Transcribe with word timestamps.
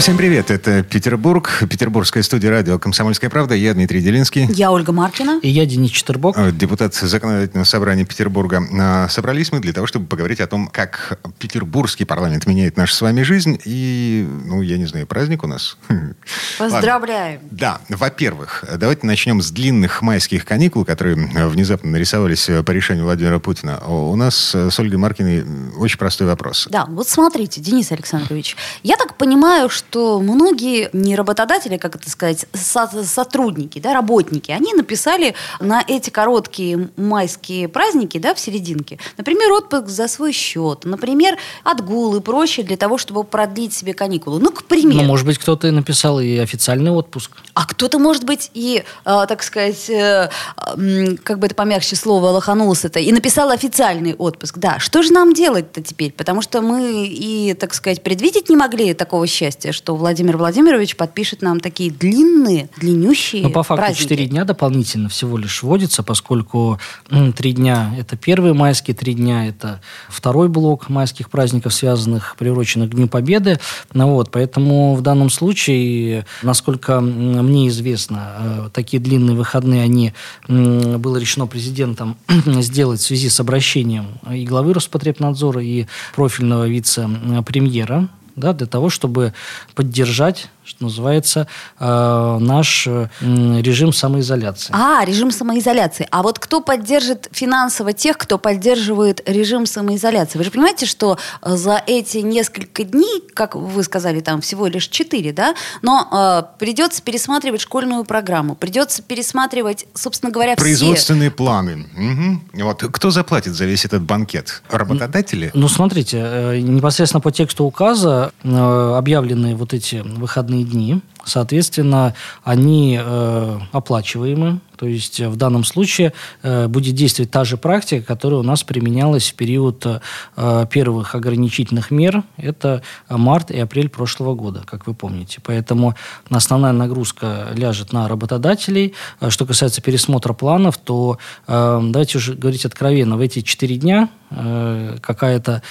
Всем 0.00 0.16
привет, 0.16 0.50
это 0.50 0.82
Петербург, 0.82 1.62
петербургская 1.68 2.22
студия 2.22 2.48
радио 2.48 2.78
«Комсомольская 2.78 3.28
правда». 3.28 3.54
Я 3.54 3.74
Дмитрий 3.74 4.00
Делинский. 4.00 4.46
Я 4.46 4.72
Ольга 4.72 4.92
Маркина. 4.92 5.40
И 5.42 5.50
я 5.50 5.66
Денис 5.66 5.90
Четербок. 5.90 6.38
Э, 6.38 6.52
депутат 6.52 6.94
Законодательного 6.94 7.64
собрания 7.64 8.06
Петербурга. 8.06 8.62
Э, 8.72 9.10
собрались 9.10 9.52
мы 9.52 9.60
для 9.60 9.74
того, 9.74 9.86
чтобы 9.86 10.06
поговорить 10.06 10.40
о 10.40 10.46
том, 10.46 10.68
как 10.68 11.18
петербургский 11.38 12.06
парламент 12.06 12.46
меняет 12.46 12.78
нашу 12.78 12.94
с 12.94 13.02
вами 13.02 13.20
жизнь. 13.20 13.60
И, 13.66 14.26
ну, 14.46 14.62
я 14.62 14.78
не 14.78 14.86
знаю, 14.86 15.06
праздник 15.06 15.44
у 15.44 15.46
нас. 15.46 15.76
Поздравляем. 16.58 17.40
Ладно. 17.42 17.58
Да, 17.58 17.80
во-первых, 17.90 18.64
давайте 18.78 19.06
начнем 19.06 19.42
с 19.42 19.50
длинных 19.50 20.00
майских 20.00 20.46
каникул, 20.46 20.86
которые 20.86 21.14
внезапно 21.46 21.90
нарисовались 21.90 22.48
по 22.64 22.70
решению 22.70 23.04
Владимира 23.04 23.38
Путина. 23.38 23.78
У 23.86 24.16
нас 24.16 24.54
с 24.54 24.80
Ольгой 24.80 24.96
Маркиной 24.96 25.44
очень 25.76 25.98
простой 25.98 26.26
вопрос. 26.26 26.68
Да, 26.70 26.86
вот 26.86 27.06
смотрите, 27.06 27.60
Денис 27.60 27.92
Александрович, 27.92 28.56
я 28.82 28.96
так 28.96 29.18
понимаю, 29.18 29.68
что 29.68 29.89
что 29.90 30.20
многие 30.20 30.88
не 30.92 31.16
работодатели, 31.16 31.76
как 31.76 31.96
это 31.96 32.08
сказать, 32.08 32.46
со- 32.52 33.04
сотрудники, 33.04 33.80
да, 33.80 33.92
работники, 33.92 34.52
они 34.52 34.72
написали 34.72 35.34
на 35.58 35.82
эти 35.84 36.10
короткие 36.10 36.90
майские 36.96 37.66
праздники, 37.68 38.18
да, 38.18 38.34
в 38.34 38.38
серединке, 38.38 39.00
например, 39.16 39.50
отпуск 39.50 39.88
за 39.88 40.06
свой 40.06 40.30
счет, 40.32 40.84
например, 40.84 41.38
отгул 41.64 42.14
и 42.14 42.20
прочее 42.20 42.64
для 42.64 42.76
того, 42.76 42.98
чтобы 42.98 43.24
продлить 43.24 43.74
себе 43.74 43.92
каникулы. 43.92 44.38
Ну, 44.38 44.52
к 44.52 44.62
примеру. 44.62 45.00
Ну, 45.00 45.08
может 45.08 45.26
быть, 45.26 45.38
кто-то 45.38 45.66
и 45.66 45.72
написал 45.72 46.20
и 46.20 46.38
официальный 46.38 46.92
отпуск. 46.92 47.32
А 47.54 47.66
кто-то, 47.66 47.98
может 47.98 48.22
быть, 48.22 48.48
и, 48.54 48.84
э, 49.04 49.24
так 49.28 49.42
сказать, 49.42 49.90
э, 49.90 50.30
э, 50.76 51.16
как 51.24 51.40
бы 51.40 51.46
это 51.46 51.56
помягче 51.56 51.96
слово 51.96 52.26
лоханулся 52.26 52.86
это, 52.86 53.00
и 53.00 53.10
написал 53.10 53.50
официальный 53.50 54.14
отпуск. 54.14 54.58
Да, 54.58 54.78
что 54.78 55.02
же 55.02 55.12
нам 55.12 55.34
делать-то 55.34 55.82
теперь? 55.82 56.12
Потому 56.12 56.42
что 56.42 56.62
мы 56.62 57.06
и, 57.08 57.54
так 57.54 57.74
сказать, 57.74 58.04
предвидеть 58.04 58.48
не 58.48 58.56
могли 58.56 58.94
такого 58.94 59.26
счастья, 59.26 59.72
что 59.80 59.96
Владимир 59.96 60.36
Владимирович 60.36 60.94
подпишет 60.94 61.40
нам 61.40 61.58
такие 61.58 61.90
длинные, 61.90 62.68
длиннющие 62.76 63.44
Но 63.44 63.48
по 63.48 63.62
факту 63.62 63.82
праздники. 63.82 64.02
4 64.02 64.26
дня 64.26 64.44
дополнительно 64.44 65.08
всего 65.08 65.38
лишь 65.38 65.62
вводится, 65.62 66.02
поскольку 66.02 66.78
3 67.08 67.52
дня– 67.54 67.94
это 67.98 68.14
первые 68.18 68.52
майские, 68.52 68.94
3 68.94 69.14
дня– 69.14 69.48
это 69.48 69.80
второй 70.10 70.50
блок 70.50 70.90
майских 70.90 71.30
праздников, 71.30 71.72
связанных, 71.72 72.36
приуроченных 72.38 72.90
к 72.90 72.94
Дню 72.94 73.08
Победы. 73.08 73.58
Ну, 73.94 74.10
вот, 74.10 74.30
поэтому 74.30 74.94
в 74.94 75.00
данном 75.00 75.30
случае, 75.30 76.26
насколько 76.42 77.00
мне 77.00 77.68
известно, 77.68 78.32
э, 78.38 78.68
такие 78.74 79.02
длинные 79.02 79.34
выходные, 79.34 79.82
они 79.82 80.12
было 80.46 81.16
решено 81.16 81.46
президентом 81.46 82.18
сделать 82.28 83.00
в 83.00 83.04
связи 83.04 83.30
с 83.30 83.40
обращением 83.40 84.08
и 84.30 84.44
главы 84.44 84.74
Роспотребнадзора, 84.74 85.62
и 85.62 85.86
профильного 86.14 86.68
вице-премьера 86.68 88.10
да, 88.36 88.52
для 88.52 88.66
того, 88.66 88.90
чтобы 88.90 89.34
поддержать 89.74 90.48
что 90.64 90.84
называется, 90.84 91.46
э, 91.78 92.38
наш 92.40 92.86
э, 92.86 93.08
режим 93.20 93.92
самоизоляции. 93.92 94.72
А, 94.72 95.04
режим 95.04 95.30
самоизоляции. 95.30 96.06
А 96.10 96.22
вот 96.22 96.38
кто 96.38 96.60
поддержит 96.60 97.28
финансово 97.32 97.92
тех, 97.92 98.16
кто 98.18 98.38
поддерживает 98.38 99.28
режим 99.28 99.66
самоизоляции? 99.66 100.38
Вы 100.38 100.44
же 100.44 100.50
понимаете, 100.50 100.86
что 100.86 101.18
э, 101.42 101.56
за 101.56 101.82
эти 101.86 102.18
несколько 102.18 102.84
дней, 102.84 103.24
как 103.34 103.56
вы 103.56 103.82
сказали, 103.82 104.20
там 104.20 104.40
всего 104.42 104.66
лишь 104.66 104.88
четыре, 104.88 105.32
да, 105.32 105.54
но 105.82 106.08
э, 106.12 106.58
придется 106.58 107.02
пересматривать 107.02 107.62
школьную 107.62 108.04
программу, 108.04 108.54
придется 108.54 109.02
пересматривать, 109.02 109.86
собственно 109.94 110.30
говоря, 110.30 110.54
Производственные 110.56 111.30
все... 111.30 111.36
планы. 111.36 111.88
Угу. 111.96 112.62
Вот. 112.64 112.82
Кто 112.92 113.10
заплатит 113.10 113.54
за 113.54 113.64
весь 113.64 113.84
этот 113.84 114.02
банкет? 114.02 114.62
Работодатели? 114.70 115.50
Ну, 115.54 115.68
смотрите, 115.68 116.18
э, 116.22 116.58
непосредственно 116.60 117.20
по 117.20 117.32
тексту 117.32 117.64
указа 117.64 118.32
э, 118.44 118.94
объявлены 118.96 119.56
вот 119.56 119.74
эти 119.74 119.96
выходные 119.96 120.49
дни. 120.50 121.00
Соответственно, 121.24 122.14
они 122.44 122.98
э, 123.00 123.58
оплачиваемы. 123.72 124.60
То 124.76 124.86
есть 124.86 125.20
в 125.20 125.36
данном 125.36 125.64
случае 125.64 126.14
э, 126.42 126.66
будет 126.66 126.94
действовать 126.94 127.30
та 127.30 127.44
же 127.44 127.58
практика, 127.58 128.06
которая 128.06 128.40
у 128.40 128.42
нас 128.42 128.62
применялась 128.62 129.30
в 129.30 129.34
период 129.34 129.84
э, 129.84 130.66
первых 130.70 131.14
ограничительных 131.14 131.90
мер. 131.90 132.22
Это 132.38 132.82
март 133.10 133.50
и 133.50 133.58
апрель 133.58 133.90
прошлого 133.90 134.34
года, 134.34 134.62
как 134.64 134.86
вы 134.86 134.94
помните. 134.94 135.40
Поэтому 135.44 135.94
основная 136.30 136.72
нагрузка 136.72 137.48
ляжет 137.54 137.92
на 137.92 138.08
работодателей. 138.08 138.94
Что 139.28 139.44
касается 139.44 139.82
пересмотра 139.82 140.32
планов, 140.32 140.78
то 140.78 141.18
э, 141.46 141.80
давайте 141.82 142.16
уже 142.16 142.34
говорить 142.34 142.64
откровенно. 142.64 143.18
В 143.18 143.20
эти 143.20 143.42
четыре 143.42 143.76
дня 143.76 144.08
э, 144.30 144.96
какая-то, 145.02 145.62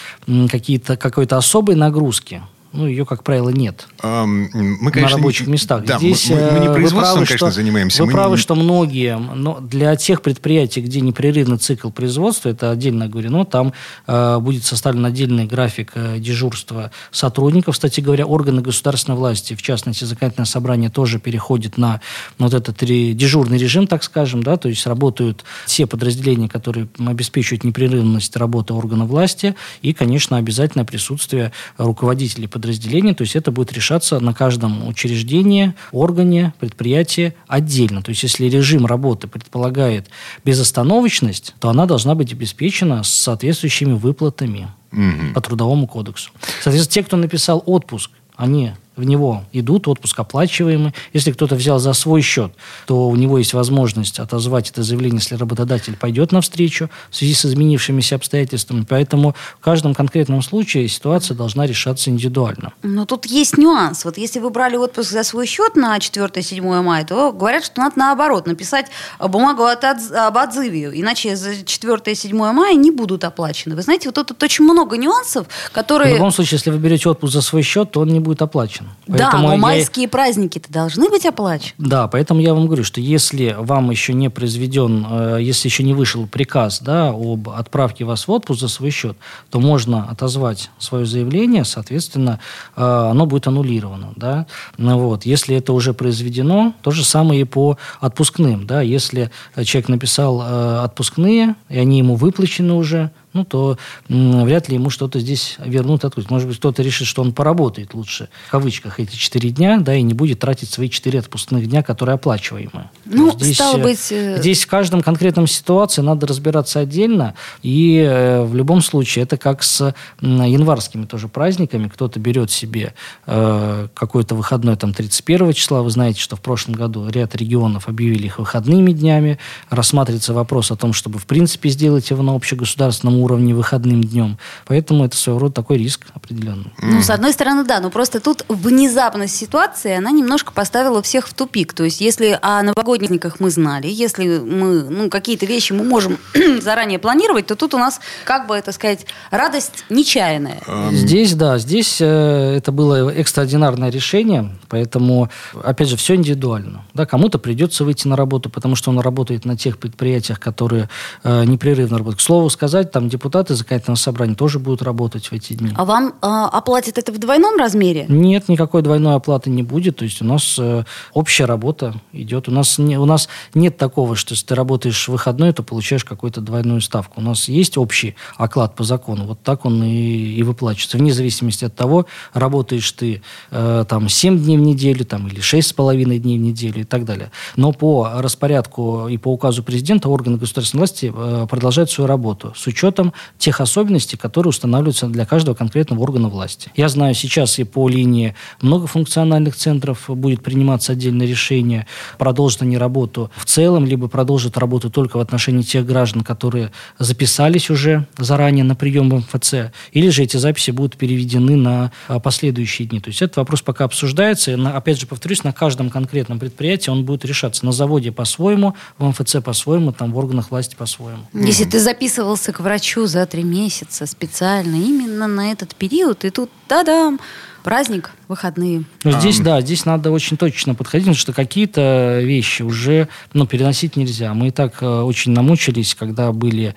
какие-то, 0.49 0.97
какой-то 0.97 1.37
особой 1.37 1.75
нагрузки 1.75 2.43
ну, 2.71 2.85
ее, 2.85 3.05
как 3.05 3.23
правило, 3.23 3.49
нет. 3.49 3.87
Мы, 4.03 4.91
конечно, 4.91 5.01
на 5.01 5.09
рабочих 5.09 5.47
местах. 5.47 5.85
Да, 5.85 5.97
Здесь, 5.97 6.29
мы, 6.29 6.35
мы 6.35 6.59
не 6.59 6.67
э, 6.67 6.73
производством, 6.73 7.01
правы, 7.01 7.25
конечно, 7.25 7.37
что, 7.37 7.51
занимаемся. 7.51 8.03
Вы 8.03 8.07
мы 8.07 8.11
правы, 8.11 8.35
не... 8.35 8.41
что 8.41 8.55
многие, 8.55 9.17
но 9.17 9.59
для 9.59 9.95
тех 9.95 10.21
предприятий, 10.21 10.81
где 10.81 11.01
непрерывный 11.01 11.57
цикл 11.57 11.89
производства, 11.89 12.49
это 12.49 12.69
отдельно 12.69 13.07
говорено, 13.07 13.43
там 13.43 13.73
э, 14.05 14.39
будет 14.39 14.65
составлен 14.65 15.03
отдельный 15.05 15.45
график 15.45 15.93
э, 15.95 16.19
дежурства 16.19 16.91
сотрудников. 17.11 17.73
Кстати 17.73 18.01
говоря, 18.01 18.27
органы 18.27 18.61
государственной 18.61 19.17
власти, 19.17 19.55
в 19.55 19.61
частности, 19.63 20.03
законодательное 20.03 20.45
собрание, 20.45 20.91
тоже 20.91 21.19
переходит 21.19 21.77
на 21.77 22.01
вот 22.37 22.53
этот 22.53 22.83
ре, 22.83 23.13
дежурный 23.13 23.57
режим, 23.57 23.87
так 23.87 24.03
скажем, 24.03 24.43
да, 24.43 24.57
то 24.57 24.69
есть 24.69 24.85
работают 24.85 25.43
все 25.65 25.87
подразделения, 25.87 26.47
которые 26.47 26.87
обеспечивают 26.99 27.63
непрерывность 27.63 28.35
работы 28.35 28.73
органов 28.73 29.09
власти, 29.09 29.55
и, 29.81 29.93
конечно, 29.93 30.37
обязательное 30.37 30.85
присутствие 30.85 31.51
руководителей 31.77 32.47
подразделений, 32.59 33.13
то 33.13 33.23
есть 33.23 33.35
это 33.35 33.51
будет 33.51 33.71
решаться 33.71 34.19
на 34.19 34.33
каждом 34.33 34.87
учреждении, 34.87 35.73
органе, 35.91 36.53
предприятии 36.59 37.33
отдельно. 37.47 38.01
То 38.01 38.09
есть 38.09 38.23
если 38.23 38.45
режим 38.45 38.85
работы 38.85 39.27
предполагает 39.27 40.09
безостановочность, 40.43 41.55
то 41.59 41.69
она 41.69 41.85
должна 41.85 42.15
быть 42.15 42.33
обеспечена 42.33 43.03
с 43.03 43.09
соответствующими 43.09 43.93
выплатами 43.93 44.67
угу. 44.91 45.33
по 45.33 45.41
Трудовому 45.41 45.87
кодексу. 45.87 46.31
Соответственно, 46.61 46.93
те, 46.93 47.03
кто 47.03 47.17
написал 47.17 47.63
отпуск, 47.65 48.11
они 48.35 48.73
в 48.99 49.05
него 49.05 49.43
идут, 49.53 49.87
отпуск 49.87 50.19
оплачиваемый. 50.19 50.93
Если 51.13 51.31
кто-то 51.31 51.55
взял 51.55 51.79
за 51.79 51.93
свой 51.93 52.21
счет, 52.21 52.51
то 52.85 53.07
у 53.07 53.15
него 53.15 53.37
есть 53.37 53.53
возможность 53.53 54.19
отозвать 54.19 54.69
это 54.69 54.83
заявление, 54.83 55.19
если 55.19 55.35
работодатель 55.35 55.95
пойдет 55.95 56.31
навстречу 56.31 56.89
в 57.09 57.15
связи 57.15 57.33
с 57.33 57.45
изменившимися 57.45 58.15
обстоятельствами. 58.15 58.85
Поэтому 58.87 59.35
в 59.59 59.63
каждом 59.63 59.95
конкретном 59.95 60.41
случае 60.41 60.87
ситуация 60.87 61.35
должна 61.35 61.65
решаться 61.65 62.09
индивидуально. 62.09 62.73
Но 62.83 63.05
тут 63.05 63.25
есть 63.25 63.57
нюанс. 63.57 64.05
Вот 64.05 64.17
если 64.17 64.39
вы 64.39 64.49
брали 64.49 64.75
отпуск 64.75 65.09
за 65.09 65.23
свой 65.23 65.45
счет 65.45 65.75
на 65.75 65.97
4-7 65.97 66.81
мая, 66.81 67.05
то 67.05 67.31
говорят, 67.31 67.65
что 67.65 67.79
надо 67.81 67.97
наоборот 67.97 68.45
написать 68.47 68.87
бумагу 69.19 69.63
от, 69.63 69.83
об 69.83 70.37
отзыве, 70.37 70.91
иначе 70.93 71.35
за 71.35 71.51
4-7 71.51 72.33
мая 72.53 72.75
не 72.75 72.91
будут 72.91 73.23
оплачены. 73.23 73.75
Вы 73.75 73.81
знаете, 73.81 74.09
вот 74.09 74.27
тут 74.27 74.43
очень 74.43 74.65
много 74.65 74.97
нюансов, 74.97 75.47
которые... 75.71 76.13
В 76.13 76.17
любом 76.17 76.31
случае, 76.31 76.57
если 76.57 76.71
вы 76.71 76.77
берете 76.77 77.09
отпуск 77.09 77.33
за 77.33 77.41
свой 77.41 77.61
счет, 77.61 77.91
то 77.91 78.01
он 78.01 78.09
не 78.09 78.19
будет 78.19 78.41
оплачен. 78.41 78.88
Поэтому 79.07 79.47
да, 79.47 79.53
но 79.53 79.57
майские 79.57 80.03
я... 80.03 80.09
праздники-то 80.09 80.71
должны 80.71 81.09
быть 81.09 81.25
оплачены. 81.25 81.73
Да, 81.77 82.07
поэтому 82.07 82.41
я 82.41 82.53
вам 82.53 82.67
говорю, 82.67 82.83
что 82.83 83.01
если 83.01 83.55
вам 83.57 83.89
еще 83.89 84.13
не 84.13 84.29
произведен, 84.29 85.05
э, 85.09 85.37
если 85.41 85.67
еще 85.67 85.83
не 85.83 85.93
вышел 85.93 86.27
приказ 86.27 86.79
да, 86.81 87.09
об 87.09 87.49
отправке 87.49 88.05
вас 88.05 88.27
в 88.27 88.31
отпуск 88.31 88.61
за 88.61 88.67
свой 88.67 88.91
счет, 88.91 89.17
то 89.49 89.59
можно 89.59 90.07
отозвать 90.09 90.69
свое 90.77 91.05
заявление, 91.05 91.65
соответственно, 91.65 92.39
э, 92.75 92.81
оно 92.81 93.25
будет 93.25 93.47
аннулировано. 93.47 94.13
Да? 94.15 94.45
Ну, 94.77 94.99
вот. 94.99 95.25
Если 95.25 95.55
это 95.55 95.73
уже 95.73 95.93
произведено, 95.93 96.73
то 96.81 96.91
же 96.91 97.03
самое 97.03 97.41
и 97.41 97.45
по 97.45 97.77
отпускным. 97.99 98.67
Да? 98.67 98.81
Если 98.81 99.31
человек 99.63 99.89
написал 99.89 100.41
э, 100.41 100.79
отпускные, 100.83 101.55
и 101.69 101.79
они 101.79 101.97
ему 101.97 102.15
выплачены 102.15 102.73
уже, 102.73 103.11
ну, 103.33 103.45
то 103.45 103.77
м, 104.09 104.43
вряд 104.45 104.69
ли 104.69 104.75
ему 104.75 104.89
что-то 104.89 105.19
здесь 105.19 105.57
вернут 105.63 106.03
откуда 106.03 106.27
Может 106.29 106.47
быть, 106.47 106.57
кто-то 106.57 106.81
решит, 106.81 107.07
что 107.07 107.21
он 107.21 107.33
поработает 107.33 107.93
лучше, 107.93 108.29
в 108.47 108.51
кавычках, 108.51 108.99
эти 108.99 109.15
четыре 109.15 109.51
дня, 109.51 109.79
да, 109.79 109.95
и 109.95 110.01
не 110.01 110.13
будет 110.13 110.39
тратить 110.39 110.69
свои 110.69 110.89
четыре 110.89 111.19
отпускных 111.19 111.67
дня, 111.67 111.83
которые 111.83 112.15
оплачиваемы. 112.15 112.89
Ну, 113.05 113.31
здесь, 113.37 113.55
стало 113.55 113.77
э, 113.77 113.83
быть... 113.83 114.11
Э, 114.11 114.37
здесь 114.39 114.63
в 114.63 114.67
каждом 114.67 115.01
конкретном 115.01 115.47
ситуации 115.47 116.01
надо 116.01 116.25
разбираться 116.27 116.79
отдельно, 116.79 117.35
и 117.61 117.97
э, 117.97 118.43
в 118.43 118.55
любом 118.55 118.81
случае 118.81 119.23
это 119.23 119.37
как 119.37 119.61
с 119.63 119.81
э, 119.81 119.93
январскими 120.21 121.05
тоже 121.05 121.27
праздниками. 121.27 121.87
Кто-то 121.87 122.19
берет 122.19 122.49
себе 122.51 122.93
э, 123.27 123.87
какой-то 123.93 124.35
выходной, 124.35 124.75
там, 124.75 124.93
31 124.93 125.53
числа. 125.53 125.83
Вы 125.83 125.91
знаете, 125.91 126.19
что 126.19 126.35
в 126.35 126.41
прошлом 126.41 126.75
году 126.75 127.07
ряд 127.09 127.35
регионов 127.35 127.87
объявили 127.87 128.25
их 128.25 128.39
выходными 128.39 128.91
днями. 128.91 129.37
Рассматривается 129.69 130.33
вопрос 130.33 130.71
о 130.71 130.75
том, 130.75 130.93
чтобы, 130.93 131.19
в 131.19 131.25
принципе, 131.25 131.69
сделать 131.69 132.09
его 132.09 132.23
на 132.23 132.35
общегосударственном 132.35 133.18
федеральном 133.19 133.23
уровне 133.23 133.53
выходным 133.53 134.03
днем. 134.03 134.37
Поэтому 134.65 135.05
это 135.05 135.15
своего 135.15 135.39
рода 135.39 135.53
такой 135.53 135.77
риск 135.77 136.05
определенный. 136.13 136.71
Ну, 136.81 137.01
с 137.01 137.09
одной 137.09 137.33
стороны, 137.33 137.63
да, 137.63 137.79
но 137.79 137.89
просто 137.89 138.19
тут 138.19 138.45
внезапность 138.49 139.35
ситуации, 139.35 139.97
она 139.97 140.11
немножко 140.11 140.51
поставила 140.51 141.01
всех 141.01 141.27
в 141.27 141.33
тупик. 141.33 141.73
То 141.73 141.83
есть, 141.83 142.01
если 142.01 142.37
о 142.41 142.61
новогодниках 142.63 143.39
мы 143.39 143.49
знали, 143.49 143.87
если 143.87 144.39
мы, 144.39 144.83
ну, 144.83 145.09
какие-то 145.09 145.45
вещи 145.45 145.73
мы 145.73 145.83
можем 145.83 146.17
заранее 146.61 146.99
планировать, 146.99 147.47
то 147.47 147.55
тут 147.55 147.73
у 147.73 147.77
нас, 147.77 147.99
как 148.25 148.47
бы 148.47 148.55
это 148.55 148.71
сказать, 148.71 149.05
радость 149.31 149.85
нечаянная. 149.89 150.61
Здесь, 150.91 151.33
да, 151.33 151.57
здесь 151.57 152.01
э, 152.01 152.55
это 152.57 152.71
было 152.71 153.09
экстраординарное 153.09 153.89
решение, 153.91 154.49
поэтому, 154.67 155.29
опять 155.63 155.89
же, 155.89 155.95
все 155.95 156.15
индивидуально. 156.15 156.83
Да, 156.93 157.05
кому-то 157.05 157.39
придется 157.39 157.83
выйти 157.83 158.07
на 158.07 158.15
работу, 158.15 158.49
потому 158.49 158.75
что 158.75 158.91
он 158.91 158.99
работает 158.99 159.45
на 159.45 159.57
тех 159.57 159.77
предприятиях, 159.77 160.39
которые 160.39 160.89
э, 161.23 161.45
непрерывно 161.45 161.97
работают. 161.97 162.19
К 162.19 162.25
слову 162.25 162.49
сказать, 162.49 162.91
там 162.91 163.08
депутаты 163.09 163.55
законодательного 163.55 163.97
собрания 163.97 164.35
тоже 164.35 164.59
будут 164.59 164.81
работать 164.81 165.27
в 165.27 165.33
эти 165.33 165.53
дни. 165.53 165.71
А 165.75 165.85
вам 165.85 166.09
э, 166.09 166.11
оплатят 166.21 166.97
это 166.97 167.11
в 167.11 167.17
двойном 167.17 167.57
размере? 167.57 168.05
Нет, 168.07 168.49
никакой 168.49 168.81
двойной 168.81 169.15
оплаты 169.15 169.49
не 169.49 169.63
будет. 169.63 169.97
То 169.97 170.05
есть 170.05 170.21
у 170.21 170.25
нас 170.25 170.57
э, 170.59 170.83
общая 171.13 171.45
работа 171.45 171.95
идет. 172.13 172.47
У 172.47 172.51
нас, 172.51 172.77
не, 172.77 172.97
у 172.97 173.05
нас 173.05 173.27
нет 173.53 173.77
такого, 173.77 174.15
что 174.15 174.33
если 174.33 174.45
ты 174.45 174.55
работаешь 174.55 175.07
в 175.07 175.11
выходной, 175.11 175.53
то 175.53 175.63
получаешь 175.63 176.05
какую-то 176.05 176.41
двойную 176.41 176.81
ставку. 176.81 177.21
У 177.21 177.23
нас 177.23 177.49
есть 177.49 177.77
общий 177.77 178.15
оклад 178.37 178.75
по 178.75 178.83
закону. 178.83 179.25
Вот 179.25 179.41
так 179.41 179.65
он 179.65 179.83
и, 179.83 180.35
и 180.35 180.43
выплачивается. 180.43 180.97
Вне 180.97 181.13
зависимости 181.13 181.65
от 181.65 181.75
того, 181.75 182.05
работаешь 182.33 182.91
ты 182.91 183.21
э, 183.51 183.85
там 183.87 184.09
7 184.09 184.39
дней 184.39 184.57
в 184.57 184.61
неделю 184.61 185.05
там, 185.05 185.27
или 185.27 185.41
6,5 185.41 186.17
дней 186.17 186.37
в 186.37 186.41
неделю 186.41 186.81
и 186.81 186.85
так 186.85 187.05
далее. 187.05 187.31
Но 187.55 187.71
по 187.71 188.09
распорядку 188.15 189.07
и 189.07 189.17
по 189.17 189.31
указу 189.33 189.63
президента 189.63 190.09
органы 190.09 190.37
государственной 190.37 190.79
власти 190.79 191.13
э, 191.15 191.47
продолжают 191.49 191.89
свою 191.89 192.07
работу 192.07 192.53
с 192.55 192.67
учетом 192.67 192.98
тех 193.37 193.61
особенностей, 193.61 194.17
которые 194.17 194.49
устанавливаются 194.49 195.07
для 195.07 195.25
каждого 195.25 195.55
конкретного 195.55 196.01
органа 196.01 196.29
власти. 196.29 196.71
Я 196.75 196.89
знаю, 196.89 197.13
сейчас 197.13 197.59
и 197.59 197.63
по 197.63 197.89
линии 197.89 198.35
многофункциональных 198.61 199.55
центров 199.55 200.05
будет 200.07 200.43
приниматься 200.43 200.93
отдельное 200.93 201.27
решение, 201.27 201.87
продолжит 202.17 202.61
они 202.61 202.77
работу 202.77 203.31
в 203.35 203.45
целом, 203.45 203.85
либо 203.85 204.07
продолжит 204.07 204.57
работу 204.57 204.89
только 204.89 205.17
в 205.17 205.19
отношении 205.19 205.61
тех 205.61 205.85
граждан, 205.85 206.23
которые 206.23 206.71
записались 206.97 207.69
уже 207.69 208.07
заранее 208.17 208.63
на 208.63 208.75
прием 208.75 209.09
в 209.09 209.15
МФЦ, 209.15 209.71
или 209.91 210.09
же 210.09 210.23
эти 210.23 210.37
записи 210.37 210.71
будут 210.71 210.97
переведены 210.97 211.55
на 211.55 211.91
а, 212.07 212.19
последующие 212.19 212.87
дни. 212.87 212.99
То 212.99 213.09
есть 213.09 213.21
этот 213.21 213.37
вопрос 213.37 213.61
пока 213.61 213.85
обсуждается. 213.85 214.51
И, 214.51 214.65
опять 214.65 214.99
же, 214.99 215.07
повторюсь, 215.07 215.43
на 215.43 215.53
каждом 215.53 215.89
конкретном 215.89 216.39
предприятии 216.39 216.89
он 216.89 217.05
будет 217.05 217.25
решаться. 217.25 217.65
На 217.65 217.71
заводе 217.71 218.11
по-своему, 218.11 218.75
в 218.97 219.05
МФЦ 219.05 219.37
по-своему, 219.43 219.91
там 219.91 220.11
в 220.11 220.17
органах 220.17 220.51
власти 220.51 220.75
по-своему. 220.75 221.23
Если 221.33 221.65
ты 221.65 221.79
записывался 221.79 222.51
к 222.51 222.59
врачу 222.59 222.88
за 222.97 223.25
три 223.25 223.43
месяца 223.43 224.05
специально 224.05 224.75
именно 224.75 225.27
на 225.27 225.51
этот 225.51 225.75
период, 225.75 226.25
и 226.25 226.29
тут, 226.29 226.49
да-дам, 226.67 227.19
праздник, 227.63 228.11
выходные. 228.27 228.83
Ну, 229.03 229.11
здесь, 229.19 229.39
а, 229.39 229.43
да, 229.43 229.61
здесь 229.61 229.85
надо 229.85 230.11
очень 230.11 230.37
точно 230.37 230.75
подходить, 230.75 231.05
потому 231.05 231.17
что 231.17 231.33
какие-то 231.33 232.19
вещи 232.21 232.61
уже 232.61 233.07
ну, 233.33 233.47
переносить 233.47 233.95
нельзя. 233.95 234.33
Мы 234.33 234.47
и 234.47 234.51
так 234.51 234.81
э, 234.81 234.85
очень 234.85 235.31
намучились, 235.31 235.95
когда 235.95 236.31
были 236.31 236.75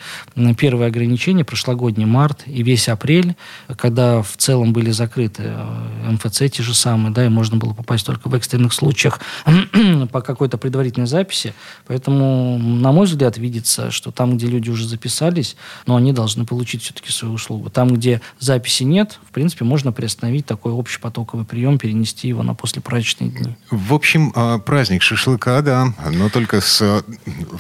первые 0.59 0.89
ограничения, 0.89 1.45
прошлогодний 1.45 2.07
март 2.07 2.43
и 2.47 2.63
весь 2.63 2.89
апрель, 2.89 3.37
когда 3.77 4.23
в 4.23 4.37
целом 4.37 4.73
были 4.73 4.91
закрыты 4.91 5.43
э, 5.47 6.11
МФЦ 6.13 6.51
те 6.51 6.63
же 6.63 6.75
самые, 6.75 7.13
да, 7.13 7.27
и 7.27 7.29
можно 7.29 7.57
было 7.57 7.75
попасть 7.75 8.07
только 8.07 8.29
в 8.29 8.35
экстренных 8.35 8.73
случаях 8.73 9.21
по 10.11 10.21
какой-то 10.21 10.59
предварительной 10.59 11.07
записи. 11.07 11.55
Поэтому, 11.87 12.59
на 12.59 12.93
мой 12.93 13.07
взгляд, 13.07 13.39
видится, 13.39 13.91
что 13.91 14.11
там, 14.11 14.37
где 14.37 14.47
люди 14.47 14.71
уже 14.71 14.89
записались, 14.89 15.57
но 15.87 15.97
они 15.97 16.13
должны 16.13 16.45
получить 16.45 16.83
все-таки 16.83 17.13
свою 17.13 17.35
услугу. 17.35 17.71
Там, 17.71 17.89
где 17.89 18.21
записи 18.39 18.85
нет, 18.85 19.19
в 19.29 19.33
принципе, 19.33 19.65
можно 19.65 19.93
приостановить 19.93 20.47
такой 20.47 20.72
общепотоковый 20.79 21.45
прием, 21.45 21.79
перенести 21.79 22.29
его 22.29 22.43
на 22.43 22.55
послепраздничные 22.55 23.31
дни. 23.31 23.57
В 23.71 23.95
общем, 23.95 24.33
а, 24.35 24.59
праздник 24.59 25.03
шашлыка, 25.03 25.63
да, 25.63 25.93
но 26.11 26.29
только 26.29 26.61
с... 26.61 27.05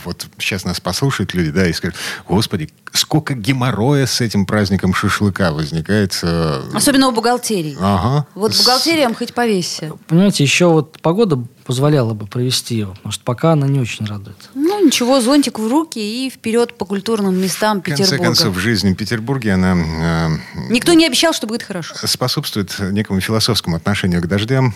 Вот 0.05 0.27
сейчас 0.39 0.65
нас 0.65 0.81
послушают 0.81 1.35
люди, 1.35 1.51
да, 1.51 1.67
и 1.69 1.73
скажут, 1.73 1.97
господи, 2.29 2.69
сколько 2.93 3.35
геморроя 3.35 4.07
с 4.07 4.21
этим 4.21 4.47
праздником 4.47 4.95
шашлыка 4.95 5.53
возникает. 5.53 6.19
Э, 6.23 6.63
Особенно 6.75 7.09
у 7.09 7.13
бухгалтерии. 7.13 7.77
Ага. 7.81 8.27
Вот 8.35 8.57
бухгалтериям 8.57 9.15
хоть 9.15 9.35
повесься. 9.35 9.93
Понимаете, 10.09 10.45
еще 10.45 10.67
вот 10.67 11.01
погода 11.01 11.43
позволяла 11.73 12.13
бы 12.13 12.27
провести 12.27 12.75
его, 12.75 12.93
потому 12.93 13.13
что 13.13 13.25
пока 13.25 13.53
она 13.53 13.67
не 13.67 13.81
очень 13.81 14.05
радует. 14.05 14.37
Ну, 14.55 14.85
ничего, 14.85 15.23
зонтик 15.23 15.59
в 15.59 15.67
руки 15.67 15.99
и 15.99 16.29
вперед 16.29 16.77
по 16.77 16.85
культурным 16.85 17.35
местам 17.41 17.81
Петербурга. 17.81 18.05
В 18.05 18.11
конце 18.11 18.23
концов, 18.23 18.59
жизнь 18.59 18.93
в 18.93 18.95
Петербурге, 18.95 19.55
она... 19.55 19.75
Э, 19.75 20.69
Никто 20.69 20.93
не 20.93 21.07
обещал, 21.07 21.33
что 21.33 21.47
будет 21.47 21.63
хорошо. 21.63 21.95
Способствует 22.05 22.79
некому 22.79 23.21
философскому 23.21 23.77
отношению 23.77 24.21
к 24.21 24.27
дождям. 24.27 24.75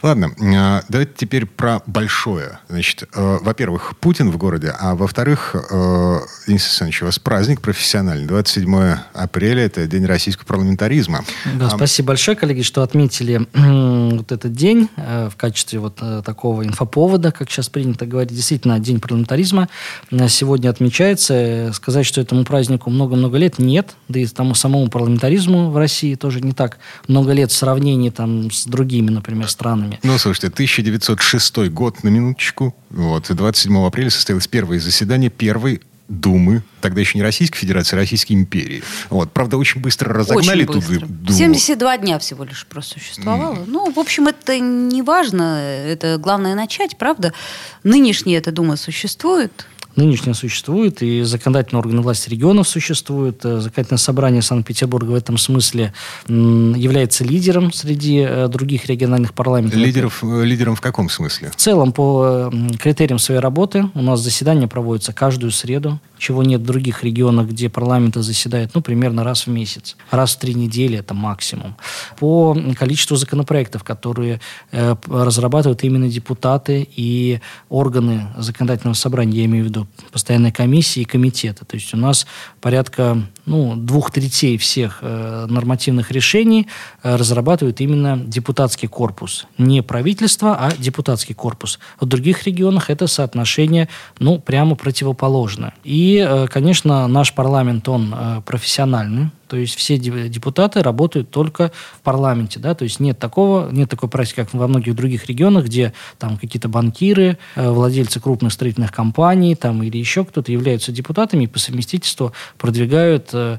Ладно, 0.00 0.30
э, 0.38 0.82
давайте 0.88 1.12
теперь 1.16 1.44
про 1.44 1.82
большое. 1.86 2.60
Значит, 2.68 3.08
э, 3.12 3.38
во-первых, 3.42 3.96
Путин 3.98 4.30
в 4.30 4.36
городе, 4.36 4.72
а 4.78 4.94
во-вторых, 4.94 5.56
э, 5.56 6.20
Денис 6.46 6.64
Александрович, 6.66 7.02
у 7.02 7.06
вас 7.06 7.18
праздник 7.18 7.60
профессиональный. 7.60 8.26
27 8.26 8.96
апреля– 9.12 9.64
это 9.66 9.88
День 9.88 10.06
российского 10.06 10.46
парламентаризма. 10.46 11.24
Да, 11.56 11.66
а... 11.66 11.70
Спасибо 11.70 12.08
большое, 12.08 12.36
коллеги, 12.36 12.62
что 12.62 12.84
отметили 12.84 13.44
вот 13.54 14.30
этот 14.30 14.52
день 14.52 14.88
э, 14.96 15.28
в 15.30 15.36
качестве 15.36 15.78
вот 15.78 15.98
э, 16.00 16.22
такого 16.28 16.62
инфоповода, 16.62 17.32
как 17.32 17.50
сейчас 17.50 17.70
принято 17.70 18.04
говорить. 18.04 18.34
Действительно, 18.34 18.78
День 18.78 19.00
парламентаризма 19.00 19.70
э, 20.10 20.28
сегодня 20.28 20.68
отмечается. 20.68 21.70
Сказать, 21.72 22.04
что 22.04 22.20
этому 22.20 22.44
празднику 22.44 22.90
много-много 22.90 23.38
лет, 23.38 23.58
нет. 23.58 23.96
Да 24.08 24.20
и 24.20 24.26
тому 24.26 24.54
самому 24.54 24.90
парламентаризму 24.90 25.70
в 25.70 25.76
России 25.78 26.16
тоже 26.16 26.42
не 26.42 26.52
так 26.52 26.80
много 27.06 27.32
лет 27.32 27.50
в 27.50 27.56
сравнении 27.56 28.10
там, 28.10 28.50
с 28.50 28.66
другими, 28.66 29.08
например, 29.08 29.48
странами. 29.48 29.98
Ну, 30.02 30.18
слушайте, 30.18 30.48
1906 30.48 31.70
год, 31.70 32.04
на 32.04 32.08
минуточку. 32.10 32.74
Вот, 32.90 33.24
27 33.30 33.86
апреля 33.86 34.10
состоялось 34.10 34.46
первое 34.46 34.80
заседание 34.80 35.30
первой 35.30 35.80
Думы, 36.08 36.62
тогда 36.80 37.00
еще 37.00 37.18
не 37.18 37.22
Российской 37.22 37.58
Федерации, 37.58 37.94
а 37.94 37.98
Российской 37.98 38.32
империи. 38.32 38.82
Вот. 39.10 39.30
Правда, 39.30 39.58
очень 39.58 39.82
быстро 39.82 40.14
разогнали 40.14 40.64
очень 40.64 40.80
быстро. 40.80 41.06
ту 41.06 41.12
Думу. 41.12 41.38
72 41.38 41.98
дня 41.98 42.18
всего 42.18 42.44
лишь 42.44 42.66
просуществовало. 42.66 43.56
Mm. 43.56 43.64
Ну, 43.66 43.92
в 43.92 43.98
общем, 43.98 44.26
это 44.26 44.58
не 44.58 45.02
важно. 45.02 45.60
Это 45.60 46.16
главное 46.16 46.54
начать, 46.54 46.96
правда. 46.96 47.34
Нынешняя 47.82 48.38
эта 48.38 48.52
Дума 48.52 48.76
существует 48.76 49.66
нынешняя 49.98 50.34
существует, 50.34 51.02
и 51.02 51.22
законодательные 51.22 51.80
органы 51.80 52.00
власти 52.00 52.30
регионов 52.30 52.68
существуют. 52.68 53.44
Э, 53.44 53.60
законодательное 53.60 53.98
собрание 53.98 54.40
Санкт-Петербурга 54.40 55.10
в 55.10 55.14
этом 55.14 55.36
смысле 55.36 55.92
является 56.26 57.24
лидером 57.24 57.72
среди 57.72 58.20
э, 58.20 58.48
других 58.48 58.86
региональных 58.86 59.34
парламентов. 59.34 59.78
Лидеров, 59.78 60.24
э, 60.24 60.44
лидером 60.44 60.76
в 60.76 60.80
каком 60.80 61.10
смысле? 61.10 61.50
В 61.50 61.56
целом, 61.56 61.92
по 61.92 62.50
критериям 62.80 63.18
своей 63.18 63.40
работы 63.40 63.90
у 63.94 64.02
нас 64.02 64.20
заседания 64.20 64.68
проводятся 64.68 65.12
каждую 65.12 65.50
среду, 65.50 66.00
чего 66.18 66.42
нет 66.42 66.60
в 66.60 66.64
других 66.64 67.04
регионах, 67.04 67.48
где 67.48 67.68
парламенты 67.68 68.22
заседают, 68.22 68.74
ну, 68.74 68.80
примерно 68.82 69.24
раз 69.24 69.46
в 69.46 69.50
месяц. 69.50 69.96
Раз 70.10 70.34
в 70.34 70.38
три 70.38 70.54
недели 70.54 70.98
это 70.98 71.14
максимум. 71.14 71.76
По 72.18 72.56
количеству 72.76 73.16
законопроектов, 73.16 73.84
которые 73.84 74.40
э, 74.72 74.96
разрабатывают 75.06 75.82
именно 75.84 76.08
депутаты 76.08 76.88
и 76.96 77.40
органы 77.68 78.28
законодательного 78.36 78.94
собрания, 78.94 79.40
я 79.40 79.44
имею 79.46 79.64
в 79.64 79.68
виду 79.68 79.86
постоянной 80.12 80.52
комиссии 80.52 81.02
и 81.02 81.04
комитеты. 81.04 81.64
То 81.64 81.76
есть 81.76 81.94
у 81.94 81.96
нас 81.96 82.26
порядка 82.60 83.22
ну, 83.46 83.76
двух 83.76 84.10
третей 84.10 84.58
всех 84.58 84.98
э, 85.02 85.46
нормативных 85.48 86.10
решений 86.10 86.66
э, 87.02 87.16
разрабатывает 87.16 87.80
именно 87.80 88.18
депутатский 88.18 88.88
корпус. 88.88 89.46
Не 89.56 89.82
правительство, 89.82 90.56
а 90.56 90.72
депутатский 90.76 91.34
корпус. 91.34 91.78
В 92.00 92.06
других 92.06 92.44
регионах 92.44 92.90
это 92.90 93.06
соотношение 93.06 93.88
ну, 94.18 94.38
прямо 94.38 94.76
противоположное. 94.76 95.74
И, 95.84 96.07
э, 96.16 96.46
конечно, 96.46 97.08
наш 97.08 97.34
парламент, 97.34 97.88
он 97.88 98.14
э, 98.16 98.40
профессиональный, 98.44 99.30
то 99.48 99.56
есть 99.56 99.74
все 99.74 99.98
депутаты 99.98 100.82
работают 100.82 101.30
только 101.30 101.72
в 101.96 102.00
парламенте, 102.02 102.60
да, 102.60 102.74
то 102.74 102.84
есть 102.84 103.00
нет 103.00 103.18
такого, 103.18 103.70
нет 103.70 103.90
такой 103.90 104.08
практики, 104.08 104.36
как 104.36 104.54
во 104.54 104.68
многих 104.68 104.94
других 104.94 105.26
регионах, 105.26 105.64
где 105.64 105.92
там 106.18 106.36
какие-то 106.36 106.68
банкиры, 106.68 107.38
э, 107.56 107.70
владельцы 107.70 108.20
крупных 108.20 108.52
строительных 108.52 108.92
компаний 108.92 109.54
там 109.54 109.82
или 109.82 109.96
еще 109.96 110.24
кто-то 110.24 110.52
являются 110.52 110.92
депутатами 110.92 111.44
и 111.44 111.46
по 111.46 111.58
совместительству 111.58 112.32
продвигают 112.58 113.30
э, 113.32 113.58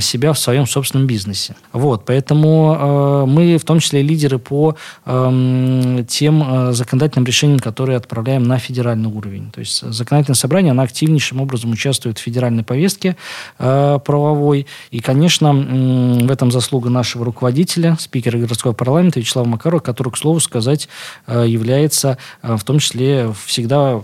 себя 0.00 0.32
в 0.32 0.38
своем 0.38 0.66
собственном 0.66 1.06
бизнесе. 1.06 1.56
Вот, 1.72 2.04
поэтому 2.04 2.76
э, 2.78 3.24
мы 3.26 3.56
в 3.58 3.64
том 3.64 3.80
числе 3.80 4.02
лидеры 4.02 4.38
по 4.38 4.76
э, 5.04 6.04
тем 6.08 6.72
законодательным 6.72 7.26
решениям, 7.26 7.58
которые 7.58 7.96
отправляем 7.96 8.44
на 8.44 8.58
федеральный 8.58 9.10
уровень. 9.10 9.50
То 9.50 9.60
есть 9.60 9.80
законодательное 9.80 10.36
собрание, 10.36 10.70
оно 10.70 10.82
активнейшим 10.82 11.40
образом 11.40 11.72
участвует 11.72 12.18
в 12.18 12.22
федеральной 12.22 12.62
повестке 12.62 13.16
правовой 13.58 14.66
и, 14.90 15.00
конечно, 15.00 15.15
конечно, 15.16 15.52
в 15.52 16.30
этом 16.30 16.50
заслуга 16.52 16.90
нашего 16.90 17.24
руководителя, 17.24 17.96
спикера 17.98 18.38
городского 18.38 18.72
парламента 18.72 19.18
Вячеслава 19.18 19.46
Макарова, 19.46 19.80
который, 19.80 20.10
к 20.10 20.18
слову 20.18 20.40
сказать, 20.40 20.88
является 21.26 22.18
в 22.42 22.62
том 22.64 22.78
числе 22.78 23.32
всегда 23.46 24.02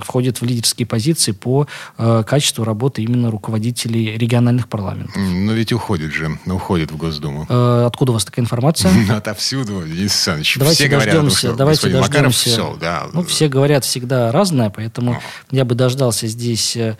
входит 0.00 0.40
в 0.40 0.44
лидерские 0.44 0.86
позиции 0.86 1.32
по 1.32 1.66
качеству 1.96 2.64
работы 2.64 3.02
именно 3.02 3.30
руководителей 3.30 4.16
региональных 4.16 4.68
парламентов. 4.68 5.14
Но 5.16 5.52
ведь 5.52 5.72
уходит 5.72 6.12
же, 6.12 6.38
уходит 6.46 6.92
в 6.92 6.96
Госдуму. 6.96 7.42
Откуда 7.84 8.12
у 8.12 8.14
вас 8.14 8.24
такая 8.24 8.44
информация? 8.44 8.90
Отовсюду, 9.16 9.82
Денис 9.86 10.12
Александрович. 10.28 10.56
Давайте 10.58 10.88
все 10.88 10.88
дождемся, 10.88 11.38
что 11.38 11.54
давайте 11.54 11.88
Макаров 11.88 12.10
дождемся. 12.10 12.50
все, 12.50 12.76
да. 12.80 13.06
Ну, 13.12 13.24
все 13.24 13.48
говорят 13.48 13.84
всегда 13.84 14.32
разное, 14.32 14.70
поэтому 14.70 15.20
я 15.50 15.64
бы 15.64 15.74
дождался 15.74 16.26
здесь 16.26 16.76
э, 16.76 16.96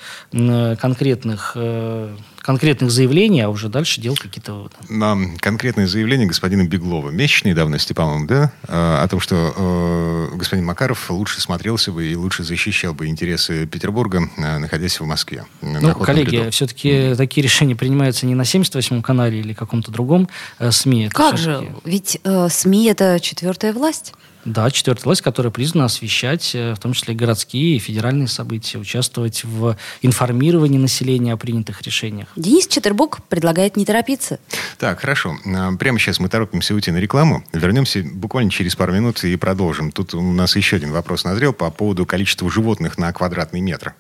конкретных 0.77 1.53
э, 1.55 2.15
конкретных 2.45 2.91
заявлений, 2.91 3.41
а 3.41 3.49
уже 3.49 3.71
дальше 3.71 4.03
делал 4.03 4.19
какие-то 4.19 4.53
выводы. 4.53 4.75
на 4.91 5.17
конкретное 5.39 5.87
заявление 5.87 6.27
господина 6.27 6.65
Беглова 6.65 7.09
месячной 7.09 7.55
давности, 7.55 7.95
по-моему, 7.95 8.27
да, 8.27 8.53
э, 8.69 8.99
о 9.03 9.09
том, 9.09 9.19
что 9.19 9.55
э, 9.57 10.37
господин 10.37 10.67
Макаров 10.67 11.11
лучше 11.11 11.41
смотрелся 11.41 11.91
бы 11.91 12.07
и 12.07 12.15
лучше 12.15 12.45
защищал 12.45 12.93
бы 12.93 13.07
интересы 13.07 13.67
Петербурга, 13.67 14.29
э, 14.37 14.59
находясь 14.59 15.01
в 15.01 15.07
Москве. 15.07 15.47
Ну, 15.63 15.95
коллеги, 15.95 16.37
ряду. 16.37 16.51
все-таки 16.51 17.15
такие 17.17 17.43
решения 17.43 17.75
принимаются 17.75 18.27
не 18.27 18.35
на 18.35 18.43
78-м 18.43 19.03
канале 19.03 19.41
или 19.41 19.55
каком-то 19.55 19.91
другом 19.91 20.29
э, 20.59 20.71
СМИ. 20.71 21.09
Как 21.15 21.39
же? 21.39 21.73
Ведь 21.85 22.21
э, 22.25 22.49
СМИ 22.51 22.89
это 22.89 23.21
четвертая 23.21 23.73
власть. 23.73 24.13
Да, 24.45 24.71
четвертая 24.71 25.05
власть, 25.05 25.23
которая 25.23 25.51
призвана 25.51 25.87
освещать, 25.87 26.55
э, 26.55 26.75
в 26.75 26.79
том 26.79 26.93
числе 26.93 27.15
городские 27.15 27.77
и 27.77 27.79
федеральные 27.79 28.29
события, 28.29 28.79
участвовать 28.79 29.45
в 29.45 29.77
информировании 30.03 30.79
населения 30.79 31.33
о 31.33 31.37
принятых 31.37 31.83
решениях. 31.83 32.29
Денис 32.37 32.67
Четербок 32.67 33.23
предлагает 33.29 33.77
не 33.77 33.85
торопиться. 33.85 34.39
Так, 34.79 35.01
хорошо. 35.01 35.37
А, 35.47 35.73
Прямо 35.77 35.99
сейчас 35.99 36.21
мы 36.21 36.29
торопимся 36.29 36.75
уйти 36.75 36.91
на 36.91 36.99
рекламу. 36.99 37.45
Вернемся 37.53 38.03
буквально 38.05 38.51
через 38.51 38.77
пару 38.77 38.93
минут 38.93 39.25
и 39.25 39.37
продолжим. 39.37 39.91
Тут 39.91 40.15
у 40.15 40.21
нас 40.33 40.57
еще 40.57 40.77
один 40.77 40.93
вопрос 40.93 41.25
назрел 41.25 41.53
по 41.53 41.71
поводу 41.71 42.05
количества 42.05 42.51
животных 42.51 42.99
на 42.99 43.13
квадратный 43.13 43.61
метр. 43.61 43.95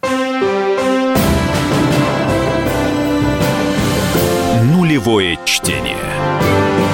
Нулевое 4.62 5.38
чтение. 5.44 6.93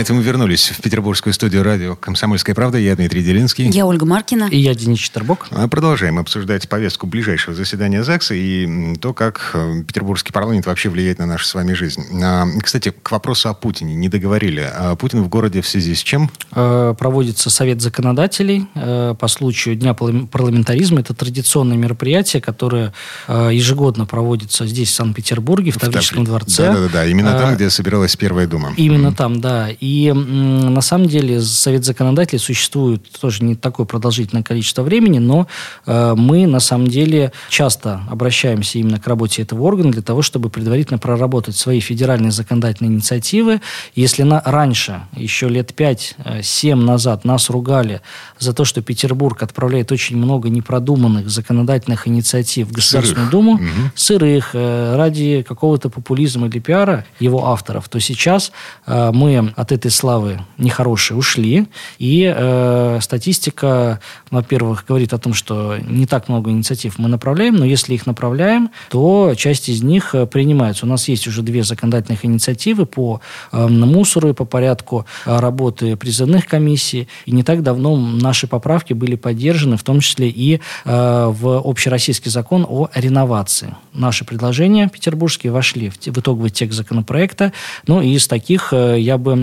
А 0.00 0.02
это 0.02 0.14
мы 0.14 0.22
вернулись 0.22 0.70
в 0.70 0.80
петербургскую 0.80 1.34
студию 1.34 1.62
радио 1.62 1.94
«Комсомольская 1.94 2.54
правда». 2.54 2.78
Я 2.78 2.96
Дмитрий 2.96 3.22
Делинский. 3.22 3.68
Я 3.68 3.84
Ольга 3.84 4.06
Маркина. 4.06 4.48
И 4.50 4.56
я, 4.56 4.74
Денис 4.74 4.98
Четербок. 4.98 5.48
А 5.50 5.68
Продолжаем 5.68 6.18
обсуждать 6.18 6.70
повестку 6.70 7.06
ближайшего 7.06 7.54
заседания 7.54 8.02
ЗАГСа 8.02 8.32
и 8.34 8.96
то, 8.96 9.12
как 9.12 9.50
э, 9.52 9.82
петербургский 9.86 10.32
парламент 10.32 10.64
вообще 10.64 10.88
влияет 10.88 11.18
на 11.18 11.26
нашу 11.26 11.44
с 11.44 11.52
вами 11.52 11.74
жизнь. 11.74 12.02
А, 12.22 12.46
Кстати, 12.62 12.94
к 13.02 13.10
вопросу 13.10 13.50
о 13.50 13.52
Путине 13.52 13.94
не 13.94 14.08
договорили. 14.08 14.66
А 14.74 14.96
Путин 14.96 15.22
в 15.22 15.28
городе 15.28 15.60
в 15.60 15.68
связи 15.68 15.94
с 15.94 16.02
чем? 16.02 16.30
Э, 16.52 16.94
проводится 16.98 17.50
совет 17.50 17.82
законодателей 17.82 18.68
э, 18.74 19.14
по 19.18 19.28
случаю 19.28 19.76
Дня 19.76 19.92
парла- 19.92 20.26
парламентаризма. 20.28 21.00
Это 21.00 21.12
традиционное 21.12 21.76
мероприятие, 21.76 22.40
которое 22.40 22.94
ежегодно 23.28 24.06
проводится 24.06 24.66
здесь, 24.66 24.88
в 24.88 24.94
Санкт-Петербурге, 24.94 25.72
в 25.72 25.76
Таврическом 25.76 26.24
дворце. 26.24 26.72
Да-да-да, 26.72 27.04
именно 27.04 27.38
там, 27.38 27.54
где 27.54 27.68
собиралась 27.68 28.16
Первая 28.16 28.46
Дума. 28.46 28.72
Именно 28.78 29.12
там, 29.12 29.42
да. 29.42 29.68
И 29.68 29.89
м, 30.08 30.74
на 30.74 30.80
самом 30.80 31.06
деле 31.06 31.40
Совет 31.40 31.84
законодателей 31.84 32.38
существует 32.38 33.02
тоже 33.20 33.44
не 33.44 33.54
такое 33.54 33.86
продолжительное 33.86 34.42
количество 34.42 34.82
времени, 34.82 35.18
но 35.18 35.46
э, 35.86 36.14
мы 36.16 36.46
на 36.46 36.60
самом 36.60 36.88
деле 36.88 37.32
часто 37.48 38.02
обращаемся 38.10 38.78
именно 38.78 39.00
к 39.00 39.06
работе 39.06 39.42
этого 39.42 39.62
органа 39.62 39.92
для 39.92 40.02
того, 40.02 40.22
чтобы 40.22 40.50
предварительно 40.50 40.98
проработать 40.98 41.56
свои 41.56 41.80
федеральные 41.80 42.30
законодательные 42.30 42.92
инициативы. 42.92 43.60
Если 43.94 44.22
на, 44.22 44.42
раньше, 44.44 45.02
еще 45.14 45.48
лет 45.48 45.72
5-7 45.76 46.74
назад, 46.74 47.24
нас 47.24 47.50
ругали 47.50 48.00
за 48.38 48.52
то, 48.52 48.64
что 48.64 48.82
Петербург 48.82 49.42
отправляет 49.42 49.92
очень 49.92 50.16
много 50.16 50.48
непродуманных 50.48 51.28
законодательных 51.28 52.06
инициатив 52.08 52.68
в 52.68 52.72
Государственную 52.72 53.26
Сырых. 53.26 53.30
Думу, 53.30 53.60
сырых, 53.94 54.50
э, 54.54 54.96
ради 54.96 55.42
какого-то 55.46 55.88
популизма 55.90 56.46
или 56.46 56.58
пиара 56.58 57.04
его 57.18 57.46
авторов, 57.48 57.88
то 57.88 58.00
сейчас 58.00 58.52
э, 58.86 59.10
мы 59.12 59.52
от 59.56 59.72
этой 59.80 59.90
славы 59.90 60.40
нехорошей 60.58 61.18
ушли. 61.18 61.66
И 61.98 62.32
э, 62.34 62.98
статистика, 63.00 64.00
во-первых, 64.30 64.84
говорит 64.86 65.14
о 65.14 65.18
том, 65.18 65.32
что 65.32 65.76
не 65.78 66.06
так 66.06 66.28
много 66.28 66.50
инициатив 66.50 66.98
мы 66.98 67.08
направляем, 67.08 67.56
но 67.56 67.64
если 67.64 67.94
их 67.94 68.06
направляем, 68.06 68.70
то 68.90 69.34
часть 69.36 69.68
из 69.68 69.82
них 69.82 70.14
э, 70.14 70.26
принимается. 70.26 70.84
У 70.84 70.88
нас 70.88 71.08
есть 71.08 71.26
уже 71.26 71.42
две 71.42 71.64
законодательных 71.64 72.24
инициативы 72.24 72.84
по 72.84 73.20
э, 73.52 73.66
мусору 73.66 74.28
и 74.28 74.32
по 74.34 74.44
порядку 74.44 75.06
э, 75.24 75.38
работы 75.38 75.96
призывных 75.96 76.46
комиссий. 76.46 77.08
И 77.24 77.32
не 77.32 77.42
так 77.42 77.62
давно 77.62 77.96
наши 77.96 78.46
поправки 78.46 78.92
были 78.92 79.16
поддержаны, 79.16 79.76
в 79.78 79.82
том 79.82 80.00
числе 80.00 80.28
и 80.28 80.56
э, 80.56 80.60
в 80.84 81.62
общероссийский 81.64 82.30
закон 82.30 82.66
о 82.68 82.88
реновации. 82.94 83.74
Наши 83.94 84.24
предложения 84.24 84.88
петербургские 84.88 85.52
вошли 85.52 85.88
в, 85.88 85.94
в 85.96 86.18
итоговый 86.18 86.50
текст 86.50 86.76
законопроекта. 86.76 87.52
Ну 87.86 88.02
и 88.02 88.10
из 88.10 88.28
таких 88.28 88.72
э, 88.72 88.96
я 88.98 89.16
бы 89.16 89.36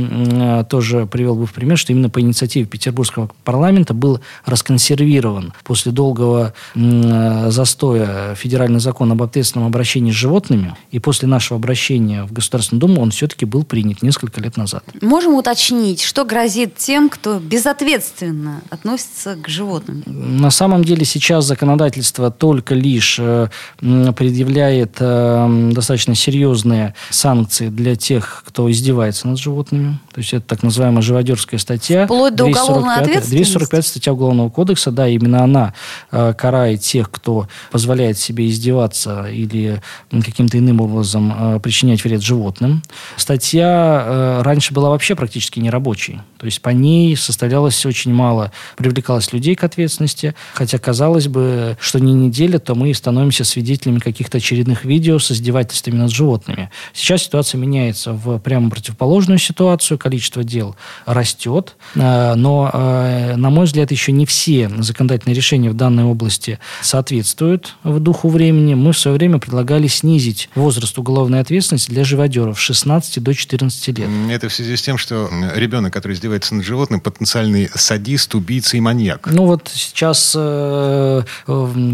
тоже 0.70 1.06
привел 1.06 1.36
бы 1.36 1.46
в 1.46 1.54
пример, 1.54 1.78
что 1.78 1.94
именно 1.94 2.10
по 2.10 2.22
инициативе 2.22 2.66
Петербургского 2.66 3.30
парламента 3.44 3.94
был 3.94 4.20
расконсервирован 4.46 5.54
после 5.64 5.92
долгого 5.92 6.54
э, 6.76 7.52
застоя 7.52 8.36
федеральный 8.36 8.80
закон 8.80 9.12
об 9.12 9.24
ответственном 9.24 9.68
обращении 9.68 10.12
с 10.12 10.16
животными. 10.16 10.76
И 10.92 11.00
после 11.00 11.28
нашего 11.28 11.58
обращения 11.58 12.24
в 12.24 12.34
Государственную 12.34 12.82
Думу 12.82 13.02
он 13.02 13.12
все-таки 13.12 13.46
был 13.46 13.64
принят 13.64 14.02
несколько 14.02 14.42
лет 14.42 14.58
назад. 14.58 14.84
Можем 15.02 15.36
уточнить, 15.36 16.02
что 16.02 16.26
грозит 16.26 16.78
тем, 16.78 17.10
кто 17.10 17.40
безответственно 17.40 18.62
относится 18.70 19.36
к 19.36 19.48
животным? 19.48 20.04
На 20.06 20.52
самом 20.52 20.84
деле 20.84 21.06
сейчас 21.06 21.46
законодательство 21.46 22.32
только 22.32 22.76
лишь 22.76 23.18
э, 23.20 23.48
предъявляет 23.80 24.98
э, 25.00 25.72
достаточно 25.72 26.16
серьезные 26.16 26.94
санкции 27.10 27.70
для 27.70 27.96
тех, 27.96 28.44
кто 28.48 28.70
издевается 28.72 29.28
над 29.28 29.40
животными. 29.40 30.00
То 30.18 30.22
есть 30.22 30.34
это 30.34 30.48
так 30.48 30.64
называемая 30.64 31.04
живодерская 31.04 31.60
статья. 31.60 32.06
Вплоть 32.06 32.34
до 32.34 32.46
уголовной 32.46 32.96
245 32.96 33.02
ответственности? 33.02 33.36
245 33.36 33.86
статья 33.86 34.14
Уголовного 34.14 34.50
кодекса, 34.50 34.90
да, 34.90 35.08
именно 35.08 35.44
она 35.44 35.76
э, 36.12 36.34
карает 36.34 36.82
тех, 36.82 37.12
кто 37.12 37.48
позволяет 37.70 38.18
себе 38.18 38.50
издеваться 38.50 39.28
или 39.28 39.80
каким-то 40.10 40.58
иным 40.58 40.82
образом 40.82 41.36
э, 41.38 41.60
причинять 41.60 42.04
вред 42.04 42.24
животным. 42.24 42.82
Статья 43.16 44.06
э, 44.08 44.42
раньше 44.42 44.74
была 44.74 44.90
вообще 44.90 45.14
практически 45.14 45.60
нерабочей. 45.60 46.20
То 46.38 46.46
есть 46.46 46.62
по 46.62 46.70
ней 46.70 47.16
составлялось 47.16 47.86
очень 47.86 48.14
мало, 48.14 48.52
привлекалось 48.76 49.34
людей 49.34 49.56
к 49.56 49.64
ответственности, 49.64 50.36
хотя 50.54 50.78
казалось 50.78 51.28
бы, 51.28 51.78
что 51.80 52.00
не 52.00 52.14
неделя, 52.14 52.60
то 52.60 52.76
мы 52.76 52.94
становимся 52.94 53.44
свидетелями 53.44 54.00
каких-то 54.00 54.38
очередных 54.38 54.86
видео 54.86 55.20
с 55.20 55.32
издевательствами 55.32 55.96
над 55.96 56.12
животными. 56.12 56.70
Сейчас 56.94 57.24
ситуация 57.24 57.60
меняется 57.60 58.14
в 58.14 58.40
прямо 58.40 58.70
противоположную 58.70 59.40
ситуацию, 59.40 59.98
количество 59.98 60.44
дел 60.44 60.76
растет, 61.06 61.76
э, 61.96 62.36
но, 62.36 62.70
э, 62.74 63.36
на 63.36 63.50
мой 63.50 63.66
взгляд, 63.66 63.92
еще 63.92 64.12
не 64.12 64.26
все 64.26 64.70
законодательные 64.78 65.36
решения 65.36 65.70
в 65.70 65.74
данной 65.74 66.04
области 66.04 66.60
соответствуют 66.82 67.76
в 67.84 68.00
духу 68.00 68.30
времени. 68.30 68.74
Мы 68.76 68.94
в 68.94 68.98
свое 68.98 69.18
время 69.18 69.40
предлагали 69.40 69.88
снизить 69.88 70.50
возраст 70.56 70.98
уголовной 70.98 71.40
ответственности 71.40 71.90
для 71.90 72.04
живодеров 72.04 72.60
с 72.60 72.62
16 72.62 73.24
до 73.24 73.34
14 73.34 73.88
лет. 74.00 74.10
Это 74.30 74.50
в 74.50 74.54
связи 74.54 74.76
с 74.76 74.82
тем, 74.82 74.98
что 74.98 75.30
ребенок, 75.56 75.94
который 75.94 76.14
издевается 76.28 76.56
над 76.56 76.66
животным, 76.66 77.00
потенциальный 77.00 77.70
садист, 77.74 78.36
убийца 78.36 78.78
и 78.78 78.80
маньяк. 78.80 79.28
Ну 79.32 79.46
вот 79.46 79.70
сейчас 79.74 80.34
э, 80.38 81.24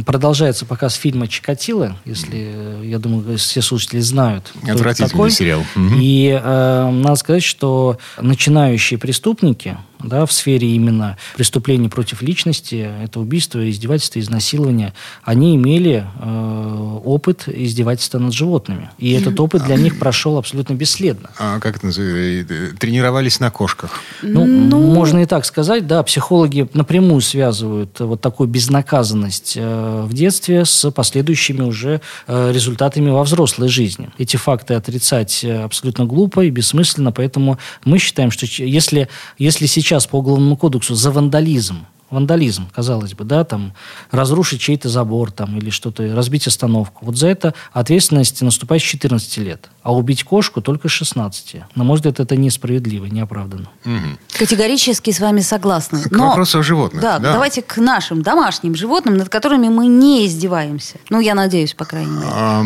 продолжается 0.05 0.65
показ 0.65 0.95
фильма 0.95 1.27
«Чикатило», 1.27 1.97
если, 2.05 2.83
я 2.83 2.99
думаю, 2.99 3.37
все 3.37 3.61
слушатели 3.61 3.99
знают. 3.99 4.51
Отвратительный 4.63 5.09
такой. 5.09 5.31
сериал. 5.31 5.63
И 5.77 6.39
э, 6.41 6.89
надо 6.91 7.15
сказать, 7.15 7.43
что 7.43 7.97
начинающие 8.19 8.99
преступники, 8.99 9.77
да, 10.03 10.25
в 10.25 10.31
сфере 10.31 10.69
именно 10.75 11.17
преступлений 11.35 11.89
против 11.89 12.21
личности, 12.21 12.89
это 13.03 13.19
убийство, 13.19 13.69
издевательство, 13.69 14.19
изнасилование, 14.19 14.93
они 15.23 15.55
имели 15.55 16.05
э, 16.19 16.99
опыт 17.03 17.47
издевательства 17.47 18.19
над 18.19 18.33
животными. 18.33 18.89
И 18.97 19.11
этот 19.11 19.39
опыт 19.39 19.63
для 19.63 19.75
них 19.75 19.99
прошел 19.99 20.37
абсолютно 20.37 20.73
бесследно. 20.73 21.29
А 21.39 21.59
как 21.59 21.77
это 21.77 21.87
называется? 21.87 22.75
Тренировались 22.77 23.39
на 23.39 23.49
кошках? 23.49 23.99
Ну, 24.21 24.45
ну, 24.45 24.79
можно 24.79 25.19
и 25.19 25.25
так 25.25 25.45
сказать, 25.45 25.87
да. 25.87 26.03
Психологи 26.03 26.67
напрямую 26.73 27.21
связывают 27.21 27.99
вот 27.99 28.21
такую 28.21 28.47
безнаказанность 28.49 29.53
э, 29.55 30.05
в 30.05 30.13
детстве 30.13 30.65
с 30.65 30.91
последующими 30.91 31.61
уже 31.61 32.01
э, 32.27 32.51
результатами 32.51 33.09
во 33.09 33.23
взрослой 33.23 33.69
жизни. 33.69 34.09
Эти 34.17 34.37
факты 34.37 34.73
отрицать 34.73 35.43
э, 35.43 35.63
абсолютно 35.63 36.05
глупо 36.05 36.41
и 36.41 36.49
бессмысленно, 36.49 37.11
поэтому 37.11 37.57
мы 37.85 37.99
считаем, 37.99 38.31
что 38.31 38.45
если, 38.45 39.07
если 39.37 39.65
сейчас 39.65 39.92
сейчас 39.93 40.07
по 40.07 40.15
Уголовному 40.17 40.57
кодексу 40.57 40.95
за 40.95 41.11
вандализм 41.11 41.85
вандализм, 42.09 42.67
казалось 42.71 43.13
бы, 43.13 43.23
да, 43.23 43.43
там, 43.43 43.73
разрушить 44.11 44.61
чей-то 44.61 44.87
забор 44.87 45.31
там, 45.31 45.57
или 45.57 45.71
что-то, 45.71 46.15
разбить 46.15 46.47
остановку. 46.47 47.05
Вот 47.05 47.17
за 47.17 47.27
это 47.27 47.53
ответственность 47.73 48.41
наступает 48.41 48.81
с 48.83 48.85
14 48.85 49.37
лет, 49.37 49.69
а 49.83 49.93
убить 49.93 50.23
кошку 50.23 50.61
только 50.61 50.87
с 50.87 50.91
16. 50.91 51.57
На 51.75 51.83
мой 51.83 51.97
взгляд, 51.97 52.19
это 52.19 52.37
несправедливо, 52.37 53.05
неоправданно. 53.05 53.69
Угу. 53.85 54.39
Категорически 54.39 55.11
с 55.11 55.19
вами 55.19 55.41
согласны. 55.41 56.03
К 56.03 56.11
Но, 56.11 56.29
вопросу 56.29 56.59
о 56.59 56.63
животных. 56.63 57.01
Да, 57.01 57.19
да, 57.19 57.33
давайте 57.33 57.61
к 57.61 57.77
нашим 57.77 58.21
домашним 58.21 58.75
животным, 58.75 59.17
над 59.17 59.27
которыми 59.27 59.67
мы 59.67 59.87
не 59.87 60.25
издеваемся. 60.25 60.95
Ну, 61.09 61.19
я 61.19 61.35
надеюсь, 61.35 61.73
по 61.73 61.83
крайней 61.83 62.11
мере. 62.11 62.27
А, 62.31 62.63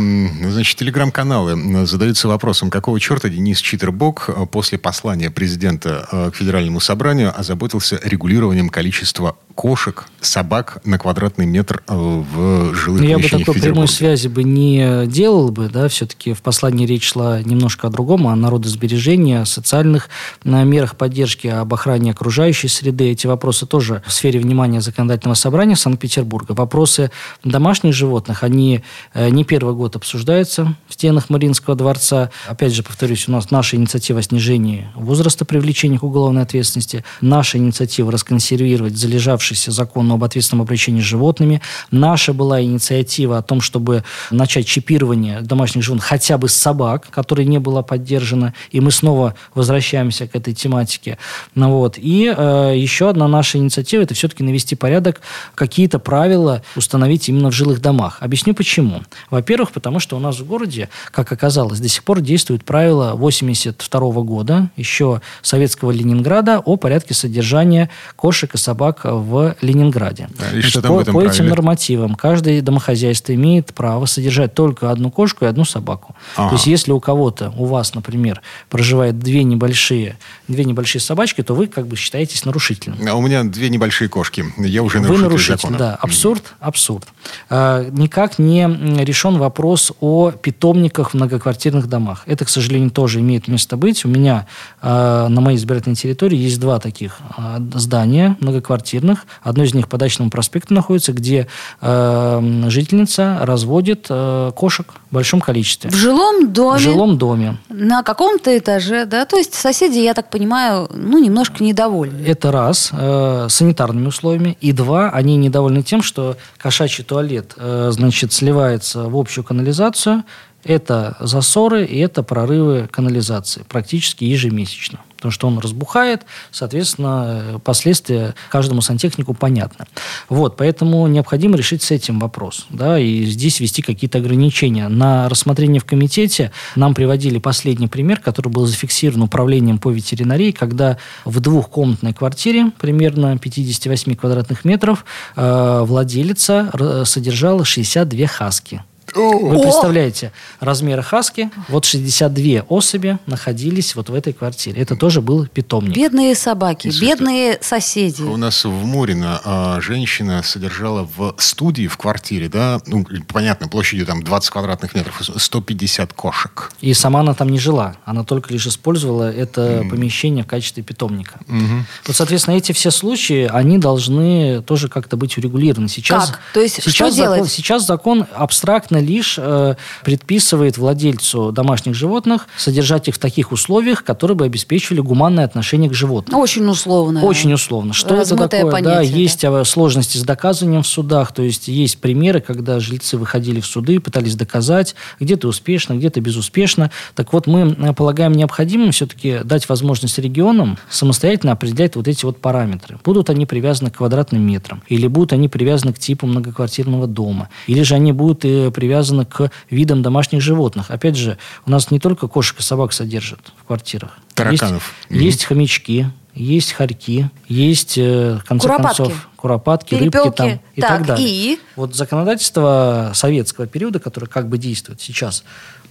значит, 0.50 0.78
телеграм-каналы 0.78 1.86
задаются 1.88 2.28
вопросом, 2.28 2.70
какого 2.70 3.00
черта 3.00 3.30
Денис 3.30 3.60
Читербок 3.60 4.30
после 4.52 4.78
послания 4.78 5.32
президента 5.32 6.08
э, 6.12 6.32
к 6.32 6.36
федеральному 6.36 6.80
собранию 6.80 7.34
озаботился 7.38 8.00
регулированием 8.04 8.70
количества 8.70 9.36
кошек, 9.56 10.06
собак 10.22 10.82
на 10.86 11.00
квадратный 11.00 11.48
метр 11.48 11.84
э, 11.88 11.94
в 11.96 12.76
жилых 12.76 13.02
Я 13.04 13.18
бы 13.18 13.28
такой 13.28 13.56
прямой 13.56 13.88
связи 13.88 14.28
бы 14.28 14.44
не 14.44 15.08
делал 15.08 15.50
бы, 15.50 15.68
да, 15.68 15.88
все-таки 15.88 16.34
в 16.34 16.44
послании 16.44 16.86
речь 16.86 17.07
шла 17.08 17.42
немножко 17.42 17.88
о 17.88 17.90
другом, 17.90 18.28
о 18.28 18.36
народосбережении, 18.36 19.38
о 19.38 19.46
социальных 19.46 20.10
на 20.44 20.64
мерах 20.64 20.96
поддержки, 20.96 21.48
об 21.48 21.74
охране 21.74 22.12
окружающей 22.12 22.68
среды. 22.68 23.12
Эти 23.12 23.28
вопросы 23.28 23.66
тоже 23.66 24.04
в 24.06 24.14
сфере 24.14 24.40
внимания 24.40 24.82
законодательного 24.82 25.36
собрания 25.36 25.76
Санкт-Петербурга. 25.76 26.52
Вопросы 26.52 27.12
домашних 27.44 27.94
животных, 27.94 28.44
они 28.44 28.82
э, 29.14 29.30
не 29.30 29.44
первый 29.44 29.74
год 29.74 29.96
обсуждаются 29.96 30.76
в 30.88 30.94
стенах 30.94 31.30
Мариинского 31.30 31.76
дворца. 31.76 32.32
Опять 32.48 32.74
же, 32.74 32.84
повторюсь, 32.84 33.28
у 33.28 33.32
нас 33.32 33.52
наша 33.52 33.76
инициатива 33.78 34.20
о 34.20 34.24
снижении 34.24 34.88
возраста 34.96 35.46
привлечения 35.46 36.00
к 36.00 36.04
уголовной 36.04 36.42
ответственности, 36.42 37.04
наша 37.22 37.58
инициатива 37.58 38.12
расконсервировать 38.12 38.98
залежавшие 38.98 39.38
приближавшийся 39.38 39.72
закону 39.72 40.16
об 40.16 40.24
ответственном 40.24 40.64
обращении 40.64 41.02
с 41.02 41.04
животными. 41.04 41.62
Наша 41.92 42.34
была 42.34 42.62
инициатива 42.62 43.38
о 43.38 43.42
том, 43.42 43.62
чтобы 43.62 44.04
начать 44.32 44.66
чипирование 44.66 45.42
домашних 45.42 45.84
животных 45.84 46.06
хотя 46.06 46.38
бы 46.38 46.50
с 46.50 46.56
собак, 46.56 46.97
которая 47.10 47.46
не 47.46 47.60
была 47.60 47.82
поддержана. 47.82 48.54
И 48.72 48.80
мы 48.80 48.92
снова 48.92 49.36
возвращаемся 49.54 50.28
к 50.28 50.36
этой 50.36 50.54
тематике. 50.54 51.18
Ну, 51.56 51.72
вот. 51.72 51.98
И 51.98 52.34
э, 52.36 52.74
еще 52.76 53.10
одна 53.10 53.28
наша 53.28 53.58
инициатива– 53.58 54.02
это 54.04 54.14
все-таки 54.14 54.44
навести 54.44 54.76
порядок, 54.76 55.22
какие-то 55.56 56.00
правила 56.00 56.62
установить 56.76 57.30
именно 57.30 57.50
в 57.50 57.54
жилых 57.54 57.82
домах. 57.82 58.18
Объясню 58.22 58.54
почему. 58.54 59.02
Во-первых, 59.30 59.72
потому 59.72 60.00
что 60.00 60.18
у 60.18 60.20
нас 60.20 60.40
в 60.40 60.46
городе, 60.46 60.90
как 61.12 61.32
оказалось, 61.32 61.80
до 61.80 61.88
сих 61.88 62.04
пор 62.04 62.22
действует 62.22 62.64
правило 62.64 63.14
82 63.16 64.00
года, 64.24 64.70
еще 64.76 65.22
советского 65.42 65.92
Ленинграда, 65.92 66.60
о 66.60 66.78
порядке 66.78 67.14
содержания 67.14 67.90
кошек 68.16 68.54
и 68.54 68.58
собак 68.58 69.02
в 69.04 69.56
Ленинграде. 69.62 70.30
Да, 70.38 70.58
и 70.58 70.62
что 70.62 70.82
там 70.82 70.92
по, 70.92 70.98
в 70.98 71.00
этом 71.02 71.14
по 71.14 71.22
этим 71.22 71.48
нормативам 71.48 72.16
каждое 72.16 72.62
домохозяйство 72.62 73.34
имеет 73.34 73.74
право 73.74 74.06
содержать 74.06 74.54
только 74.54 74.92
одну 74.92 75.12
кошку 75.12 75.46
и 75.46 75.48
одну 75.48 75.66
собаку. 75.66 76.16
Ага. 76.36 76.50
То 76.50 76.56
есть, 76.56 76.68
если 76.68 76.87
у 76.94 77.00
кого-то, 77.00 77.54
у 77.58 77.66
вас, 77.66 77.96
например, 77.96 78.42
проживает 78.70 79.20
две 79.20 79.44
небольшие, 79.44 80.18
две 80.48 80.66
небольшие 80.66 81.02
собачки, 81.02 81.42
то 81.42 81.54
вы 81.54 81.68
как 81.68 81.88
бы 81.88 81.96
считаетесь 81.96 82.46
нарушителем. 82.46 82.98
А 83.08 83.16
у 83.16 83.22
меня 83.22 83.44
две 83.44 83.70
небольшие 83.70 84.10
кошки. 84.10 84.46
Я 84.58 84.84
уже 84.84 85.00
нарушитель, 85.00 85.24
вы 85.24 85.30
нарушитель 85.30 85.62
закона. 85.62 85.78
Да, 85.78 85.96
абсурд, 85.96 86.56
абсурд. 86.60 87.08
А, 87.50 87.90
никак 87.90 88.40
не 88.40 88.68
решен 89.04 89.38
вопрос 89.38 89.92
о 90.00 90.32
питомниках 90.32 91.12
в 91.12 91.14
многоквартирных 91.14 91.88
домах. 91.88 92.24
Это, 92.26 92.46
к 92.46 92.50
сожалению, 92.50 92.92
тоже 92.92 93.20
имеет 93.20 93.48
место 93.48 93.78
быть. 93.78 94.06
У 94.06 94.08
меня 94.08 94.48
а, 94.82 95.28
на 95.28 95.42
моей 95.42 95.58
избирательной 95.58 95.96
территории 95.96 96.38
есть 96.38 96.60
два 96.60 96.80
таких 96.80 97.20
а, 97.36 97.62
здания 97.76 98.38
многоквартирных. 98.40 99.26
Одно 99.42 99.64
из 99.64 99.74
них 99.74 99.88
по 99.88 99.98
Дачному 99.98 100.30
проспекту 100.30 100.74
находится, 100.74 101.14
где 101.14 101.48
э, 101.82 102.64
жительница 102.68 103.40
разводит 103.42 104.08
э, 104.10 104.52
кошек 104.56 104.94
в 105.10 105.14
большом 105.14 105.42
количестве. 105.42 105.90
В 105.90 105.96
жилом 105.96 106.54
доме? 106.54 106.77
В 106.78 106.82
жилом 106.82 107.18
доме. 107.18 107.58
На 107.70 108.04
каком-то 108.04 108.58
этаже, 108.58 109.06
да? 109.06 109.26
То 109.26 109.38
есть 109.38 109.54
соседи, 109.54 110.00
я 110.00 110.14
так 110.14 110.30
понимаю, 110.30 110.90
ну, 110.94 111.20
немножко 111.20 111.64
недовольны. 111.64 112.26
Это 112.26 112.52
раз, 112.52 112.92
э, 112.92 113.48
санитарными 113.50 114.08
условиями. 114.08 114.58
И 114.62 114.72
два, 114.72 115.10
они 115.10 115.38
недовольны 115.38 115.84
тем, 115.84 116.02
что 116.02 116.38
кошачий 116.58 117.04
туалет, 117.04 117.54
э, 117.58 117.90
значит, 117.92 118.34
сливается 118.34 119.10
в 119.10 119.18
общую 119.18 119.44
канализацию, 119.44 120.24
это 120.64 121.18
засоры 121.20 121.86
и 121.86 121.98
это 122.00 122.24
прорывы 122.24 122.88
канализации 122.92 123.64
практически 123.68 124.26
ежемесячно 124.26 125.00
потому 125.18 125.32
что 125.32 125.48
он 125.48 125.60
разбухает, 125.60 126.26
соответственно, 126.52 127.60
последствия 127.64 128.36
каждому 128.50 128.82
сантехнику 128.82 129.34
понятны. 129.34 129.86
Вот, 130.30 130.56
поэтому 130.56 131.06
необходимо 131.08 131.58
решить 131.58 131.84
с 131.84 131.92
этим 131.92 132.20
вопрос, 132.20 132.68
да, 132.70 132.98
и 133.00 133.26
здесь 133.26 133.60
ввести 133.60 133.82
какие-то 133.82 134.20
ограничения. 134.20 134.88
На 134.88 135.28
рассмотрение 135.28 135.82
в 135.82 135.86
комитете 135.86 136.52
нам 136.76 136.94
приводили 136.94 137.40
последний 137.40 137.88
пример, 137.88 138.20
который 138.20 138.50
был 138.50 138.66
зафиксирован 138.66 139.24
управлением 139.24 139.80
по 139.80 139.90
ветеринарии, 139.90 140.52
когда 140.52 140.98
в 141.26 141.40
двухкомнатной 141.40 142.14
квартире, 142.14 142.72
примерно 142.80 143.38
58 143.38 144.16
квадратных 144.16 144.66
метров, 144.66 145.06
э, 145.36 145.84
владелица 145.86 146.72
содержала 147.06 147.66
62 147.66 148.28
хаски. 148.28 148.84
Вы 149.16 149.62
представляете, 149.62 150.32
размеры 150.60 151.02
хаски, 151.02 151.50
вот 151.70 151.86
62 151.86 152.64
особи 152.68 153.18
находились 153.26 153.96
вот 153.96 154.10
в 154.10 154.14
этой 154.14 154.34
квартире. 154.34 154.82
Это 154.82 154.96
тоже 154.96 155.22
был 155.22 155.48
питомник. 155.48 155.96
Бедные 155.96 156.36
собаки, 156.36 156.90
Слушайте, 156.90 157.06
бедные 157.06 157.60
соседи. 157.62 158.22
У 158.24 158.38
нас 158.38 158.66
в 158.66 158.70
Мурино 158.70 159.42
а, 159.44 159.82
женщина 159.82 160.44
содержала 160.44 161.08
в 161.16 161.36
студии, 161.38 161.88
в 161.88 161.98
квартире, 161.98 162.50
да, 162.50 162.80
ну, 162.86 163.06
понятно, 163.28 163.68
площадью 163.68 164.06
там 164.06 164.24
20 164.24 164.50
квадратных 164.50 164.94
метров, 164.94 165.22
150 165.36 166.14
кошек. 166.14 166.72
И 166.82 166.94
сама 166.94 167.22
она 167.22 167.34
там 167.34 167.50
не 167.50 167.60
жила, 167.60 167.96
она 168.06 168.24
только 168.24 168.54
лишь 168.54 168.68
использовала 168.68 169.32
это 169.32 169.62
mm. 169.62 169.90
помещение 169.90 170.44
в 170.44 170.48
качестве 170.48 170.84
питомника. 170.84 171.40
Mm-hmm. 171.48 171.82
Вот, 172.08 172.16
соответственно, 172.16 172.56
эти 172.56 172.72
все 172.72 172.92
случаи, 172.92 173.50
они 173.52 173.78
должны 173.78 174.62
тоже 174.62 174.90
как-то 174.90 175.18
быть 175.18 175.38
урегулированы. 175.38 175.88
Сейчас, 175.88 176.32
как? 176.32 176.40
То 176.54 176.62
есть 176.62 176.76
сейчас 176.76 176.94
что 176.94 177.12
закон, 177.12 177.36
делать? 177.36 177.52
Сейчас 177.52 177.86
закон 177.86 178.26
абстрактно 178.36 178.97
конкретно 178.98 179.18
лишь 179.18 179.36
э, 179.38 179.76
предписывает 180.04 180.78
владельцу 180.78 181.52
домашних 181.52 181.96
животных 181.96 182.48
содержать 182.58 183.08
их 183.08 183.16
в 183.16 183.20
таких 183.20 183.52
условиях, 183.52 184.04
которые 184.04 184.36
бы 184.36 184.46
обеспечивали 184.46 185.00
гуманное 185.02 185.46
отношение 185.46 185.90
к 185.90 185.94
животным. 185.94 186.40
Очень 186.40 186.68
условно. 186.68 187.24
Очень 187.24 187.54
условно. 187.54 187.94
Что 187.94 188.16
это 188.16 188.36
такое? 188.36 188.66
да, 188.66 188.72
понятие, 188.72 189.12
да. 189.12 189.20
есть 189.20 189.44
э, 189.44 189.66
сложности 189.66 190.18
с 190.18 190.24
доказыванием 190.24 190.84
в 190.84 190.88
судах, 190.88 191.32
то 191.32 191.44
есть 191.44 191.68
есть 191.68 192.00
примеры, 192.00 192.42
когда 192.42 192.80
жильцы 192.80 193.18
выходили 193.18 193.60
в 193.60 193.66
суды, 193.66 194.00
пытались 194.00 194.36
доказать, 194.36 194.96
где-то 195.20 195.48
успешно, 195.48 195.94
где-то 195.94 196.22
безуспешно. 196.22 196.92
Так 197.16 197.34
вот, 197.34 197.48
мы 197.48 197.76
э, 197.78 197.94
полагаем 197.94 198.34
необходимым 198.34 198.92
все-таки 198.92 199.40
дать 199.44 199.70
возможность 199.70 200.18
регионам 200.20 200.78
самостоятельно 200.90 201.54
определять 201.54 201.96
вот 201.96 202.08
эти 202.08 202.26
вот 202.26 202.40
параметры. 202.40 202.98
Будут 203.04 203.30
они 203.30 203.46
привязаны 203.46 203.90
к 203.90 203.98
квадратным 203.98 204.42
метрам, 204.42 204.84
или 204.88 205.08
будут 205.08 205.34
они 205.34 205.50
привязаны 205.50 205.94
к 205.94 206.00
типу 206.00 206.28
многоквартирного 206.28 207.08
дома, 207.08 207.50
или 207.68 207.84
же 207.84 207.96
они 207.96 208.12
будут 208.12 208.46
э, 208.46 208.72
привязаны 208.88 209.26
к 209.26 209.52
видам 209.70 210.02
домашних 210.02 210.42
животных. 210.42 210.92
Опять 210.92 211.18
же, 211.18 211.38
у 211.66 211.72
нас 211.72 211.92
не 211.92 212.00
только 212.00 212.28
кошек 212.30 212.58
и 212.60 212.64
собак 212.64 212.94
содержат 212.94 213.40
в 213.62 213.66
квартирах. 213.66 214.18
Тараканов. 214.34 214.94
Есть, 215.10 215.24
есть 215.24 215.44
хомячки, 215.46 216.08
есть 216.34 216.72
хорьки, 216.72 217.30
есть, 217.50 217.98
э, 217.98 218.38
в 218.42 218.46
конце 218.48 218.68
Куропатки. 218.70 218.98
концов, 218.98 219.30
куропатки, 219.36 219.96
рыбки 219.96 220.06
Перепелки. 220.12 220.38
там 220.38 220.60
и 220.76 220.82
Так, 220.82 220.90
так 220.90 221.06
далее. 221.08 221.28
и? 221.30 221.60
Вот 221.76 221.96
законодательство 221.96 223.12
советского 223.14 223.68
периода, 223.68 224.00
которое 224.00 224.28
как 224.28 224.48
бы 224.48 224.58
действует 224.58 225.02
сейчас, 225.02 225.44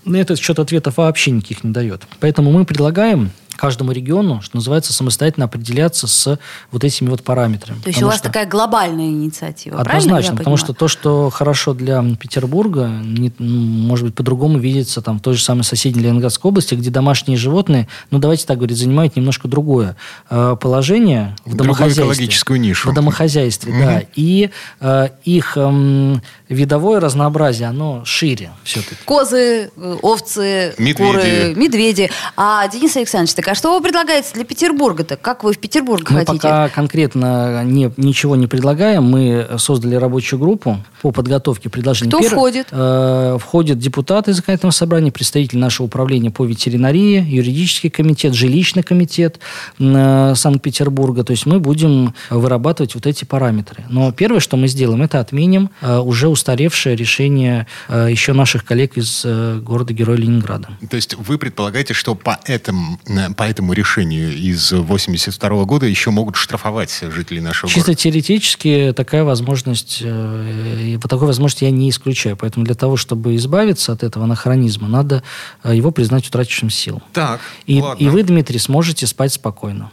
на 0.07 0.17
этот 0.17 0.39
счет 0.39 0.59
ответов 0.59 0.97
вообще 0.97 1.33
никаких 1.33 1.65
не 1.65 1.73
дает. 1.73 2.05
Поэтому 2.21 2.51
мы 2.51 2.65
предлагаем 2.65 3.31
каждому 3.57 3.93
региону, 3.93 4.41
что 4.43 4.57
называется, 4.57 4.93
самостоятельно 4.93 5.47
определяться 5.47 6.07
с 6.07 6.39
вот 6.71 6.85
этими 6.85 7.09
вот 7.09 7.23
параметрами. 7.23 7.81
То 7.81 7.89
есть 7.89 8.03
у 8.03 8.07
вас 8.07 8.17
что- 8.17 8.25
такая 8.25 8.47
глобальная 8.47 9.07
инициатива, 9.09 9.81
Однозначно, 9.81 10.33
потому 10.33 10.57
понимаю? 10.57 10.57
что 10.59 10.73
то, 10.75 10.89
что 10.89 11.31
хорошо 11.31 11.75
для 11.75 12.05
Петербурга, 12.21 12.89
не- 12.89 13.33
может 13.39 14.05
быть, 14.07 14.15
по-другому 14.15 14.59
видится 14.59 15.01
там 15.03 15.19
в 15.19 15.23
той 15.23 15.35
же 15.35 15.43
самой 15.43 15.65
соседней 15.65 16.03
Ленинградской 16.03 16.49
области, 16.51 16.75
где 16.75 16.91
домашние 16.91 17.37
животные, 17.39 17.89
ну, 18.11 18.19
давайте 18.19 18.47
так 18.47 18.59
говорить, 18.59 18.77
занимают 18.79 19.17
немножко 19.17 19.49
другое 19.49 19.97
э, 20.31 20.57
положение 20.61 21.35
в 21.45 21.51
Другую 21.51 21.59
домохозяйстве. 21.77 22.03
экологическую 22.05 22.61
нишу. 22.61 22.91
В 22.91 22.95
домохозяйстве, 22.95 23.73
да. 23.73 24.03
И 24.15 24.51
э, 24.81 25.09
их 25.25 25.57
эм, 25.57 26.21
видовое 26.49 27.01
разнообразие, 27.01 27.69
оно 27.69 28.05
шире 28.05 28.51
все-таки. 28.65 28.97
Козы, 29.05 29.71
э, 29.77 29.97
овцы, 30.03 30.75
Медведи. 30.79 30.95
куры, 31.13 31.55
медведи. 31.57 32.11
А, 32.37 32.67
Денис 32.69 32.97
Александрович, 32.97 33.35
так 33.35 33.46
а 33.49 33.55
что 33.55 33.75
вы 33.75 33.83
предлагаете 33.83 34.31
для 34.35 34.45
Петербурга-то? 34.45 35.17
Как 35.17 35.45
вы 35.45 35.53
в 35.53 35.59
Петербург 35.59 36.09
Мы 36.11 36.21
хотите? 36.21 36.39
пока 36.39 36.69
конкретно 36.69 37.65
не, 37.65 37.91
ничего 37.97 38.37
не 38.37 38.47
предлагаем. 38.47 39.05
Мы 39.05 39.47
создали 39.59 39.95
рабочую 39.97 40.41
группу 40.41 40.79
по 41.03 41.13
подготовке 41.13 41.69
предложений. 41.69 42.11
Кто 42.11 42.23
входит? 42.23 42.69
э, 42.71 43.39
входят 43.41 43.79
депутаты 43.79 44.33
законодательного 44.33 44.73
собрания, 44.73 45.13
представители 45.13 45.59
нашего 45.59 45.87
управления 45.87 46.31
по 46.31 46.45
ветеринарии, 46.45 47.25
юридический 47.25 47.91
комитет, 47.91 48.35
жилищный 48.35 48.83
комитет 48.83 49.39
э, 49.79 50.35
Санкт-Петербурга. 50.35 51.25
То 51.25 51.33
есть 51.33 51.47
мы 51.47 51.61
будем 51.61 52.15
вырабатывать 52.31 52.95
вот 52.95 53.07
эти 53.07 53.25
параметры. 53.25 53.85
Но 53.89 54.13
первое, 54.13 54.41
что 54.41 54.57
мы 54.57 54.69
сделаем, 54.69 55.03
это 55.03 55.21
отменим 55.21 55.71
э, 55.81 55.99
уже 55.99 56.29
устаревшее 56.29 56.97
решение 56.97 57.67
э, 57.89 58.09
еще 58.11 58.33
наших 58.33 58.65
коллег 58.65 58.97
из 58.97 59.23
э, 59.25 59.61
города-героя 59.61 60.17
Ленинграда. 60.17 60.69
То 60.91 60.97
есть 60.97 61.15
вы 61.15 61.39
предполагаете, 61.39 61.95
что 61.95 62.15
по 62.15 62.39
этому, 62.45 62.99
э, 63.07 63.31
по 63.37 63.45
этому 63.45 63.73
решению 63.75 64.35
из 64.35 64.73
82 64.73 65.65
года 65.65 65.87
еще 65.87 66.11
могут 66.11 66.37
штрафовать 66.37 66.99
жителей 67.03 67.41
нашего 67.41 67.69
Чисто 67.71 67.89
города? 67.93 68.03
теоретически 68.03 68.93
такая 68.97 69.25
возможность, 69.25 70.01
э, 70.03 70.99
такой 71.09 71.27
возможности 71.29 71.65
я 71.65 71.71
не 71.71 71.91
исключаю. 71.91 72.37
Поэтому 72.37 72.65
для 72.65 72.75
того, 72.75 72.97
чтобы 72.97 73.37
избавиться 73.37 73.93
от 73.93 74.03
этого 74.03 74.25
анахронизма, 74.25 74.89
надо 74.89 75.23
э, 75.63 75.77
его 75.77 75.91
признать 75.91 76.27
утратившим 76.27 76.71
сил. 76.71 77.03
Так, 77.13 77.41
И, 77.67 77.81
ладно. 77.81 78.03
и 78.03 78.09
вы, 78.09 78.23
Дмитрий, 78.23 78.59
сможете 78.59 79.07
спать 79.07 79.33
спокойно. 79.35 79.91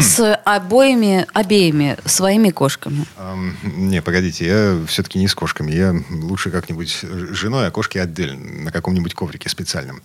С 0.00 0.34
обоими, 0.44 1.26
обеими 1.32 1.96
своими 2.04 2.50
кошками. 2.50 3.06
Ам, 3.16 3.56
Не, 3.62 4.02
погодите, 4.02 4.46
я 4.46 4.86
все-таки 4.86 5.18
не 5.18 5.28
с 5.28 5.34
кошками. 5.34 5.72
Я 5.72 5.94
лучше 6.10 6.50
как-нибудь 6.50 6.90
с 7.02 7.34
женой, 7.34 7.66
а 7.66 7.70
кошки 7.70 7.98
отдельно, 7.98 8.64
на 8.64 8.72
каком-нибудь 8.72 9.14
коврике 9.14 9.48
специальном. 9.48 10.02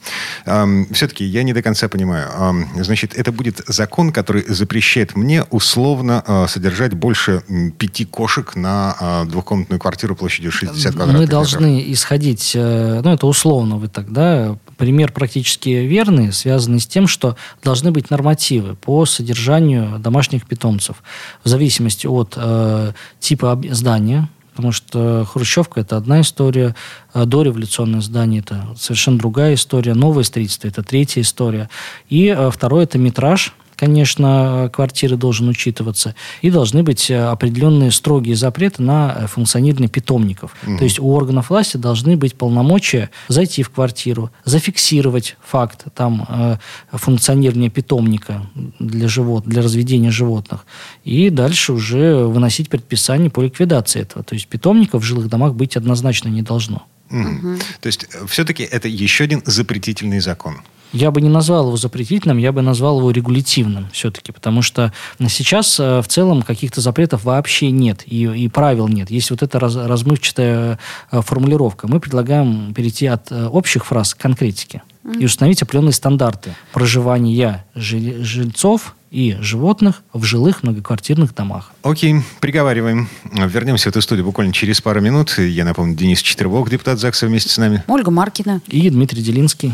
все-таки 0.92 1.26
я 1.26 1.44
не 1.44 1.54
до 1.54 1.62
конца 1.62 1.88
понимаю. 1.90 2.30
Значит, 2.76 3.16
это 3.16 3.32
будет 3.32 3.62
закон, 3.68 4.12
который 4.12 4.44
запрещает 4.48 5.16
мне 5.16 5.44
условно 5.44 6.24
а, 6.26 6.48
содержать 6.48 6.94
больше 6.94 7.44
пяти 7.78 8.06
кошек 8.06 8.56
на 8.56 8.96
а, 9.00 9.26
двухкомнатную 9.26 9.80
квартиру 9.80 10.16
площадью 10.16 10.52
60 10.52 10.94
квадратных 10.94 11.14
Мы 11.16 11.22
метров. 11.22 11.30
должны 11.30 11.92
исходить, 11.92 12.54
э, 12.56 13.02
ну 13.04 13.14
это 13.14 13.28
условно 13.28 13.78
вы 13.78 13.88
тогда, 13.88 14.58
пример 14.82 15.12
практически 15.12 15.70
верный, 15.70 16.34
связанный 16.34 16.80
с 16.80 16.88
тем, 16.88 17.06
что 17.06 17.36
должны 17.64 17.92
быть 17.92 18.10
нормативы 18.10 18.74
по 18.74 19.06
содержанию 19.06 20.00
домашних 20.00 20.48
питомцев. 20.48 21.04
В 21.44 21.50
зависимости 21.50 22.08
от 22.08 22.34
э, 22.36 22.94
типа 23.20 23.62
здания, 23.70 24.28
потому 24.56 24.72
что 24.72 25.24
хрущевка 25.32 25.82
это 25.82 25.98
одна 25.98 26.22
история, 26.22 26.76
а 27.14 27.26
дореволюционное 27.26 28.02
здание 28.02 28.40
это 28.40 28.70
совершенно 28.76 29.20
другая 29.20 29.54
история, 29.54 29.94
новое 29.94 30.24
строительство 30.24 30.68
это 30.68 30.82
третья 30.82 31.22
история, 31.22 31.70
и 32.10 32.30
э, 32.36 32.50
второе 32.50 32.86
это 32.86 32.98
метраж, 32.98 33.54
конечно, 33.82 34.70
квартиры 34.72 35.18
должен 35.18 35.50
учитываться. 35.50 36.14
И 36.44 36.52
должны 36.52 36.84
быть 36.84 37.10
э, 37.10 37.18
определенные 37.20 37.90
строгие 37.90 38.36
запреты 38.36 38.84
на 38.84 39.16
э, 39.18 39.26
функционирование 39.26 39.90
питомников. 39.90 40.56
То 40.78 40.84
есть 40.84 41.00
у 41.00 41.08
органов 41.12 41.50
власти 41.50 41.78
должны 41.78 42.16
быть 42.16 42.36
полномочия 42.36 43.10
зайти 43.28 43.64
в 43.64 43.72
квартиру, 43.72 44.30
зафиксировать 44.46 45.36
факт 45.44 45.86
там, 45.96 46.28
э, 46.30 46.58
функционирования 46.92 47.72
питомника 47.72 48.46
для, 48.78 49.08
живот, 49.08 49.46
для 49.46 49.64
разведения 49.64 50.12
животных. 50.12 50.68
И 51.04 51.32
дальше 51.32 51.74
уже 51.74 52.18
выносить 52.18 52.70
предписание 52.70 53.32
по 53.32 53.42
ликвидации 53.42 54.02
этого. 54.02 54.24
То 54.24 54.36
есть 54.36 54.48
питомников 54.48 55.02
в 55.02 55.06
жилых 55.06 55.28
домах 55.28 55.56
быть 55.56 55.76
однозначно 55.76 56.30
не 56.30 56.44
должно. 56.44 56.84
Мгм. 57.10 57.58
То 57.80 57.88
есть 57.88 58.06
все-таки 58.28 58.62
это 58.62 58.88
еще 58.88 59.24
один 59.24 59.42
запретительный 59.44 60.20
закон. 60.20 60.62
Я 60.94 61.12
бы 61.12 61.22
не 61.22 61.30
назвал 61.30 61.68
его 61.68 61.78
запретительным, 61.78 62.38
я 62.38 62.52
бы 62.52 62.62
назвал 62.62 63.00
его 63.00 63.12
регулятивным 63.12 63.88
все-таки, 63.94 64.32
потому 64.32 64.62
что 64.62 64.92
сейчас 65.28 65.80
э, 65.80 66.02
в 66.02 66.08
целом 66.08 66.42
каких-то 66.42 66.82
запретов 66.82 67.24
вообще 67.24 67.72
нет 67.72 68.04
и, 68.06 68.24
и 68.26 68.48
правил 68.50 68.88
нет. 68.88 69.10
Есть 69.10 69.32
вот 69.32 69.42
эта 69.42 69.60
раз- 69.60 69.76
размывчатая 69.76 70.80
э, 71.12 71.22
формулировка. 71.22 71.88
Мы 71.88 72.00
предлагаем 72.00 72.74
перейти 72.74 73.06
от 73.08 73.32
э, 73.32 73.46
общих 73.48 73.86
фраз 73.86 74.14
к 74.14 74.18
конкретике 74.20 74.82
и 75.20 75.26
установить 75.26 75.62
определенные 75.64 75.94
стандарты 75.94 76.56
проживания 76.74 77.66
жи- 77.74 78.24
жильцов 78.24 78.96
и 79.10 79.36
животных 79.42 80.04
в 80.14 80.24
жилых 80.24 80.64
многоквартирных 80.64 81.34
домах. 81.34 81.72
Окей, 81.84 82.18
приговариваем. 82.40 83.10
Вернемся 83.34 83.86
в 83.90 83.92
эту 83.92 84.02
студию 84.02 84.26
буквально 84.26 84.54
через 84.54 84.80
пару 84.82 85.02
минут. 85.02 85.38
Я 85.38 85.66
напомню, 85.66 85.96
Денис 85.96 86.22
Четвербок, 86.22 86.70
депутат 86.70 87.00
ЗАГСа, 87.00 87.28
вместе 87.28 87.50
с 87.50 87.58
нами. 87.58 87.84
Ольга 87.88 88.12
Маркина. 88.12 88.62
И 88.68 88.90
Дмитрий 88.90 89.22
Делинский. 89.24 89.74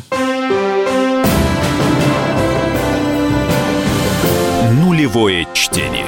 Нулевое 4.97 5.47
чтение. 5.53 6.07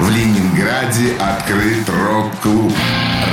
В 0.00 0.10
Ленинграде 0.10 1.14
открыт 1.20 1.88
рок-клуб. 1.88 2.72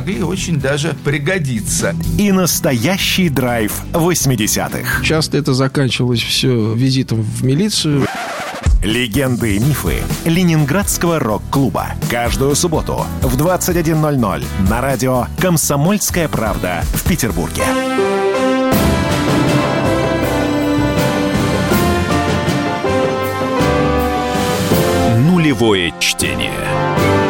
могли 0.00 0.22
очень 0.22 0.58
даже 0.58 0.96
пригодиться. 1.04 1.94
И 2.16 2.32
настоящий 2.32 3.28
драйв 3.28 3.82
80-х. 3.92 5.04
Часто 5.04 5.36
это 5.36 5.52
заканчивалось 5.52 6.22
все 6.22 6.72
визитом 6.72 7.20
в 7.20 7.44
милицию. 7.44 8.06
Легенды 8.82 9.56
и 9.56 9.58
мифы 9.58 9.96
Ленинградского 10.24 11.18
рок-клуба. 11.18 11.88
Каждую 12.08 12.56
субботу 12.56 13.04
в 13.20 13.36
21.00 13.36 14.44
на 14.70 14.80
радио 14.80 15.26
«Комсомольская 15.38 16.28
правда» 16.28 16.82
в 16.94 17.06
Петербурге. 17.06 17.64
Нулевое 25.18 25.92
чтение. 26.00 27.29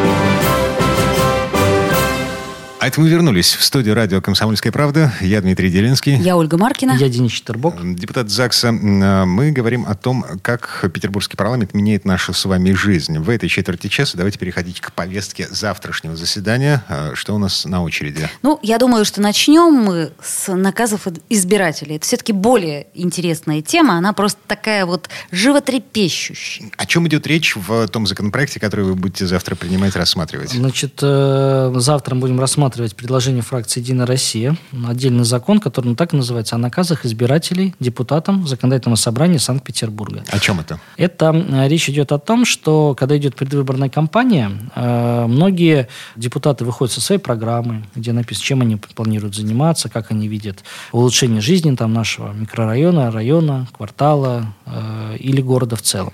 А 2.80 2.86
это 2.86 2.98
мы 2.98 3.10
вернулись 3.10 3.56
в 3.56 3.62
студию 3.62 3.94
радио 3.94 4.22
«Комсомольская 4.22 4.72
правда». 4.72 5.12
Я 5.20 5.42
Дмитрий 5.42 5.70
Делинский. 5.70 6.16
Я 6.16 6.34
Ольга 6.34 6.56
Маркина. 6.56 6.96
Я 6.98 7.10
Денис 7.10 7.30
Четербок. 7.30 7.74
Депутат 7.94 8.30
ЗАГСа. 8.30 8.72
Мы 8.72 9.52
говорим 9.52 9.84
о 9.86 9.94
том, 9.94 10.24
как 10.40 10.86
Петербургский 10.90 11.36
парламент 11.36 11.74
меняет 11.74 12.06
нашу 12.06 12.32
с 12.32 12.42
вами 12.46 12.72
жизнь. 12.72 13.18
В 13.18 13.28
этой 13.28 13.50
четверти 13.50 13.88
часа 13.88 14.16
давайте 14.16 14.38
переходить 14.38 14.80
к 14.80 14.94
повестке 14.94 15.46
завтрашнего 15.50 16.16
заседания. 16.16 16.82
А, 16.88 17.10
что 17.12 17.34
у 17.34 17.38
нас 17.38 17.66
на 17.66 17.82
очереди? 17.82 18.30
Ну, 18.42 18.58
я 18.62 18.78
думаю, 18.78 19.04
что 19.04 19.20
начнем 19.20 19.74
мы 19.74 20.12
с 20.22 20.50
наказов 20.50 21.06
избирателей. 21.28 21.96
Это 21.96 22.06
все-таки 22.06 22.32
более 22.32 22.86
интересная 22.94 23.60
тема. 23.60 23.98
Она 23.98 24.14
просто 24.14 24.40
такая 24.46 24.86
вот 24.86 25.10
животрепещущая. 25.32 26.70
О 26.78 26.86
чем 26.86 27.06
идет 27.08 27.26
речь 27.26 27.56
в 27.56 27.88
том 27.88 28.06
законопроекте, 28.06 28.58
который 28.58 28.86
вы 28.86 28.94
будете 28.94 29.26
завтра 29.26 29.54
принимать, 29.54 29.96
рассматривать? 29.96 30.52
Значит, 30.52 30.98
э, 31.02 31.74
завтра 31.76 32.14
мы 32.14 32.22
будем 32.22 32.40
рассматривать 32.40 32.69
рассматривать 32.70 32.94
предложение 32.94 33.42
фракции 33.42 33.80
«Единая 33.80 34.06
Россия», 34.06 34.56
отдельный 34.86 35.24
закон, 35.24 35.58
который 35.58 35.86
ну, 35.86 35.96
так 35.96 36.14
и 36.14 36.16
называется, 36.16 36.54
о 36.54 36.58
наказах 36.58 37.04
избирателей 37.04 37.74
депутатам 37.80 38.46
Законодательного 38.46 38.96
собрания 38.96 39.40
Санкт-Петербурга. 39.40 40.22
О 40.28 40.38
чем 40.38 40.60
это? 40.60 40.78
Это 40.96 41.32
э, 41.34 41.68
речь 41.68 41.88
идет 41.88 42.12
о 42.12 42.18
том, 42.18 42.44
что 42.44 42.94
когда 42.96 43.16
идет 43.16 43.34
предвыборная 43.34 43.88
кампания, 43.88 44.52
э, 44.76 45.26
многие 45.26 45.88
депутаты 46.14 46.64
выходят 46.64 46.92
со 46.92 47.00
своей 47.00 47.20
программы, 47.20 47.84
где 47.96 48.12
написано, 48.12 48.44
чем 48.44 48.60
они 48.62 48.76
планируют 48.76 49.34
заниматься, 49.34 49.88
как 49.88 50.12
они 50.12 50.28
видят 50.28 50.62
улучшение 50.92 51.40
жизни 51.40 51.74
там, 51.74 51.92
нашего 51.92 52.32
микрорайона, 52.32 53.10
района, 53.10 53.66
квартала 53.76 54.54
э, 54.66 55.16
или 55.18 55.42
города 55.42 55.74
в 55.74 55.82
целом. 55.82 56.12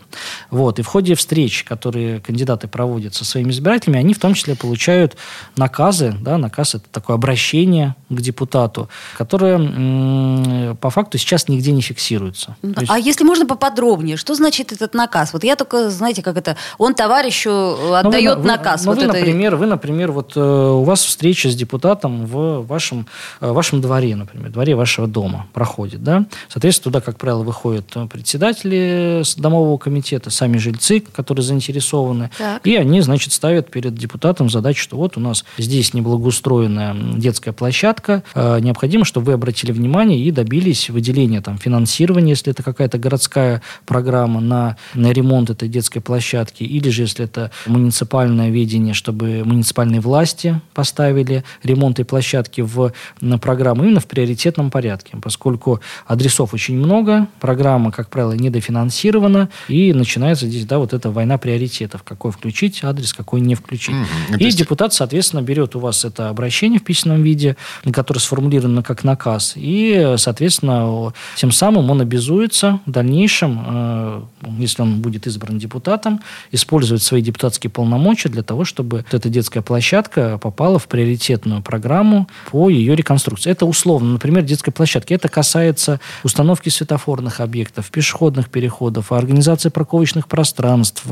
Вот. 0.51 0.79
И 0.79 0.83
в 0.83 0.87
ходе 0.87 1.15
встреч, 1.17 1.65
которые 1.65 2.21
кандидаты 2.21 2.67
проводят 2.67 3.15
со 3.15 3.27
своими 3.27 3.51
избирателями, 3.51 3.99
они 3.99 4.15
в 4.15 4.19
том 4.19 4.33
числе 4.33 4.55
получают 4.57 5.17
наказы, 5.57 6.15
да, 6.21 6.39
наказ– 6.47 6.75
это 6.77 6.85
такое 6.91 7.17
обращение 7.17 7.95
к 8.09 8.21
депутату, 8.21 8.89
которое 9.19 10.75
по 10.75 10.91
факту 10.91 11.19
сейчас 11.19 11.49
нигде 11.49 11.73
не 11.73 11.83
фиксируется. 11.83 12.57
Ну, 12.63 12.75
есть... 12.81 12.91
А 12.91 12.99
если 12.99 13.25
можно 13.25 13.47
поподробнее, 13.47 14.17
что 14.17 14.35
значит 14.35 14.73
этот 14.73 14.95
наказ? 14.95 15.33
Вот 15.33 15.45
я 15.45 15.57
только, 15.57 15.91
знаете, 15.91 16.23
как 16.23 16.37
это, 16.37 16.57
он 16.79 16.95
товарищу 16.95 17.95
отдает 17.95 18.37
ну, 18.37 18.43
вы, 18.43 18.49
наказ. 18.49 18.85
Ну, 18.85 18.93
вот 18.93 18.99
вы, 18.99 19.05
это... 19.05 19.19
например, 19.19 19.57
вы, 19.57 19.67
например, 19.67 20.13
вот 20.13 20.33
э, 20.37 20.41
у 20.41 20.85
вас 20.85 21.05
встреча 21.05 21.51
с 21.51 21.55
депутатом 21.55 22.27
в 22.27 22.67
вашем, 22.67 23.07
э, 23.41 23.51
вашем 23.51 23.81
дворе, 23.81 24.15
например, 24.17 24.51
дворе 24.51 24.75
вашего 24.77 25.07
дома 25.07 25.47
проходит, 25.53 26.03
да? 26.03 26.27
Соответственно, 26.49 26.93
туда, 26.93 27.01
как 27.01 27.19
правило, 27.19 27.43
выходят 27.43 27.87
председатели 28.11 29.23
домового 29.37 29.79
комитета, 29.79 30.31
сами 30.31 30.59
жильцы, 30.59 31.01
которые 31.01 31.45
заинтересованы, 31.45 32.31
так. 32.39 32.67
и 32.67 32.77
они, 32.77 33.01
значит, 33.01 33.33
ставят 33.33 33.71
перед 33.71 33.95
депутатом 33.95 34.49
задачу, 34.51 34.83
что 34.83 34.97
вот 34.97 35.17
у 35.17 35.21
нас 35.21 35.45
здесь 35.59 35.95
неблагоустроенная 35.95 36.36
устроена 36.37 36.97
детская 37.17 37.53
площадка, 37.53 38.23
э, 38.35 38.61
необходимо, 38.61 39.05
чтобы 39.05 39.27
вы 39.27 39.33
обратили 39.33 39.73
внимание 39.73 40.19
и 40.21 40.31
добились 40.31 40.91
выделения 40.91 41.41
там, 41.41 41.59
финансирования, 41.59 42.31
если 42.31 42.53
это 42.53 42.63
какая-то 42.63 42.99
городская 42.99 43.63
программа 43.87 44.41
на, 44.41 44.77
на 44.95 45.13
ремонт 45.13 45.51
этой 45.51 45.69
детской 45.69 46.01
площадки, 46.01 46.63
или 46.63 46.91
же 46.91 47.03
если 47.03 47.25
это 47.25 47.51
муниципальное 47.67 48.51
ведение, 48.51 48.95
чтобы 48.95 49.43
муниципальные 49.45 50.01
власти 50.01 50.61
поставили 50.75 51.43
ремонт 51.63 51.97
этой 51.97 52.05
площадки 52.05 52.61
в, 52.61 52.93
на 53.21 53.39
программу 53.39 53.85
именно 53.85 54.01
в 54.01 54.07
приоритетном 54.07 54.71
порядке, 54.71 55.17
поскольку 55.23 55.81
адресов 56.07 56.53
очень 56.53 56.77
много, 56.77 57.27
программа, 57.41 57.91
как 57.91 58.11
правило, 58.11 58.33
недофинансирована, 58.33 59.49
и 59.69 59.95
начинается 59.95 60.47
здесь, 60.47 60.67
да, 60.67 60.79
вот 60.79 60.93
эта 60.93 61.11
война 61.11 61.39
приоритетов, 61.39 62.03
какой 62.03 62.33
включить 62.33 62.85
адрес, 62.85 63.15
какой 63.15 63.41
не 63.41 63.55
включить. 63.55 63.95
Mm-hmm. 63.95 64.39
И 64.39 64.51
депутат, 64.51 64.93
соответственно, 64.93 65.41
берет 65.43 65.75
у 65.75 65.79
вас 65.79 66.05
это 66.05 66.26
обращение 66.31 66.81
в 66.81 66.85
письменном 66.85 67.23
виде, 67.23 67.57
которое 67.93 68.21
сформулировано 68.21 68.83
как 68.83 69.05
наказ. 69.05 69.55
И, 69.57 70.15
соответственно, 70.17 71.13
тем 71.37 71.53
самым 71.53 71.91
он 71.91 72.01
обязуется 72.01 72.81
в 72.87 72.91
дальнейшем, 72.91 73.65
э, 73.67 74.23
если 74.59 74.83
он 74.83 75.01
будет 75.01 75.27
избран 75.27 75.59
депутатом, 75.59 76.21
использовать 76.53 77.03
свои 77.03 77.23
депутатские 77.23 77.71
полномочия 77.71 78.29
для 78.29 78.43
того, 78.43 78.65
чтобы 78.65 79.05
эта 79.11 79.29
детская 79.29 79.63
площадка 79.63 80.39
попала 80.39 80.79
в 80.79 80.89
приоритетную 80.89 81.63
программу 81.63 82.29
по 82.51 82.69
ее 82.69 82.95
реконструкции. 82.95 83.51
Это 83.51 83.67
условно, 83.67 84.13
например, 84.13 84.43
детской 84.43 84.71
площадки. 84.71 85.15
Это 85.15 85.29
касается 85.29 86.01
установки 86.23 86.69
светофорных 86.69 87.41
объектов, 87.41 87.91
пешеходных 87.91 88.49
переходов, 88.49 89.13
организации 89.13 89.69
парковочных 89.69 90.29
пространств, 90.29 91.05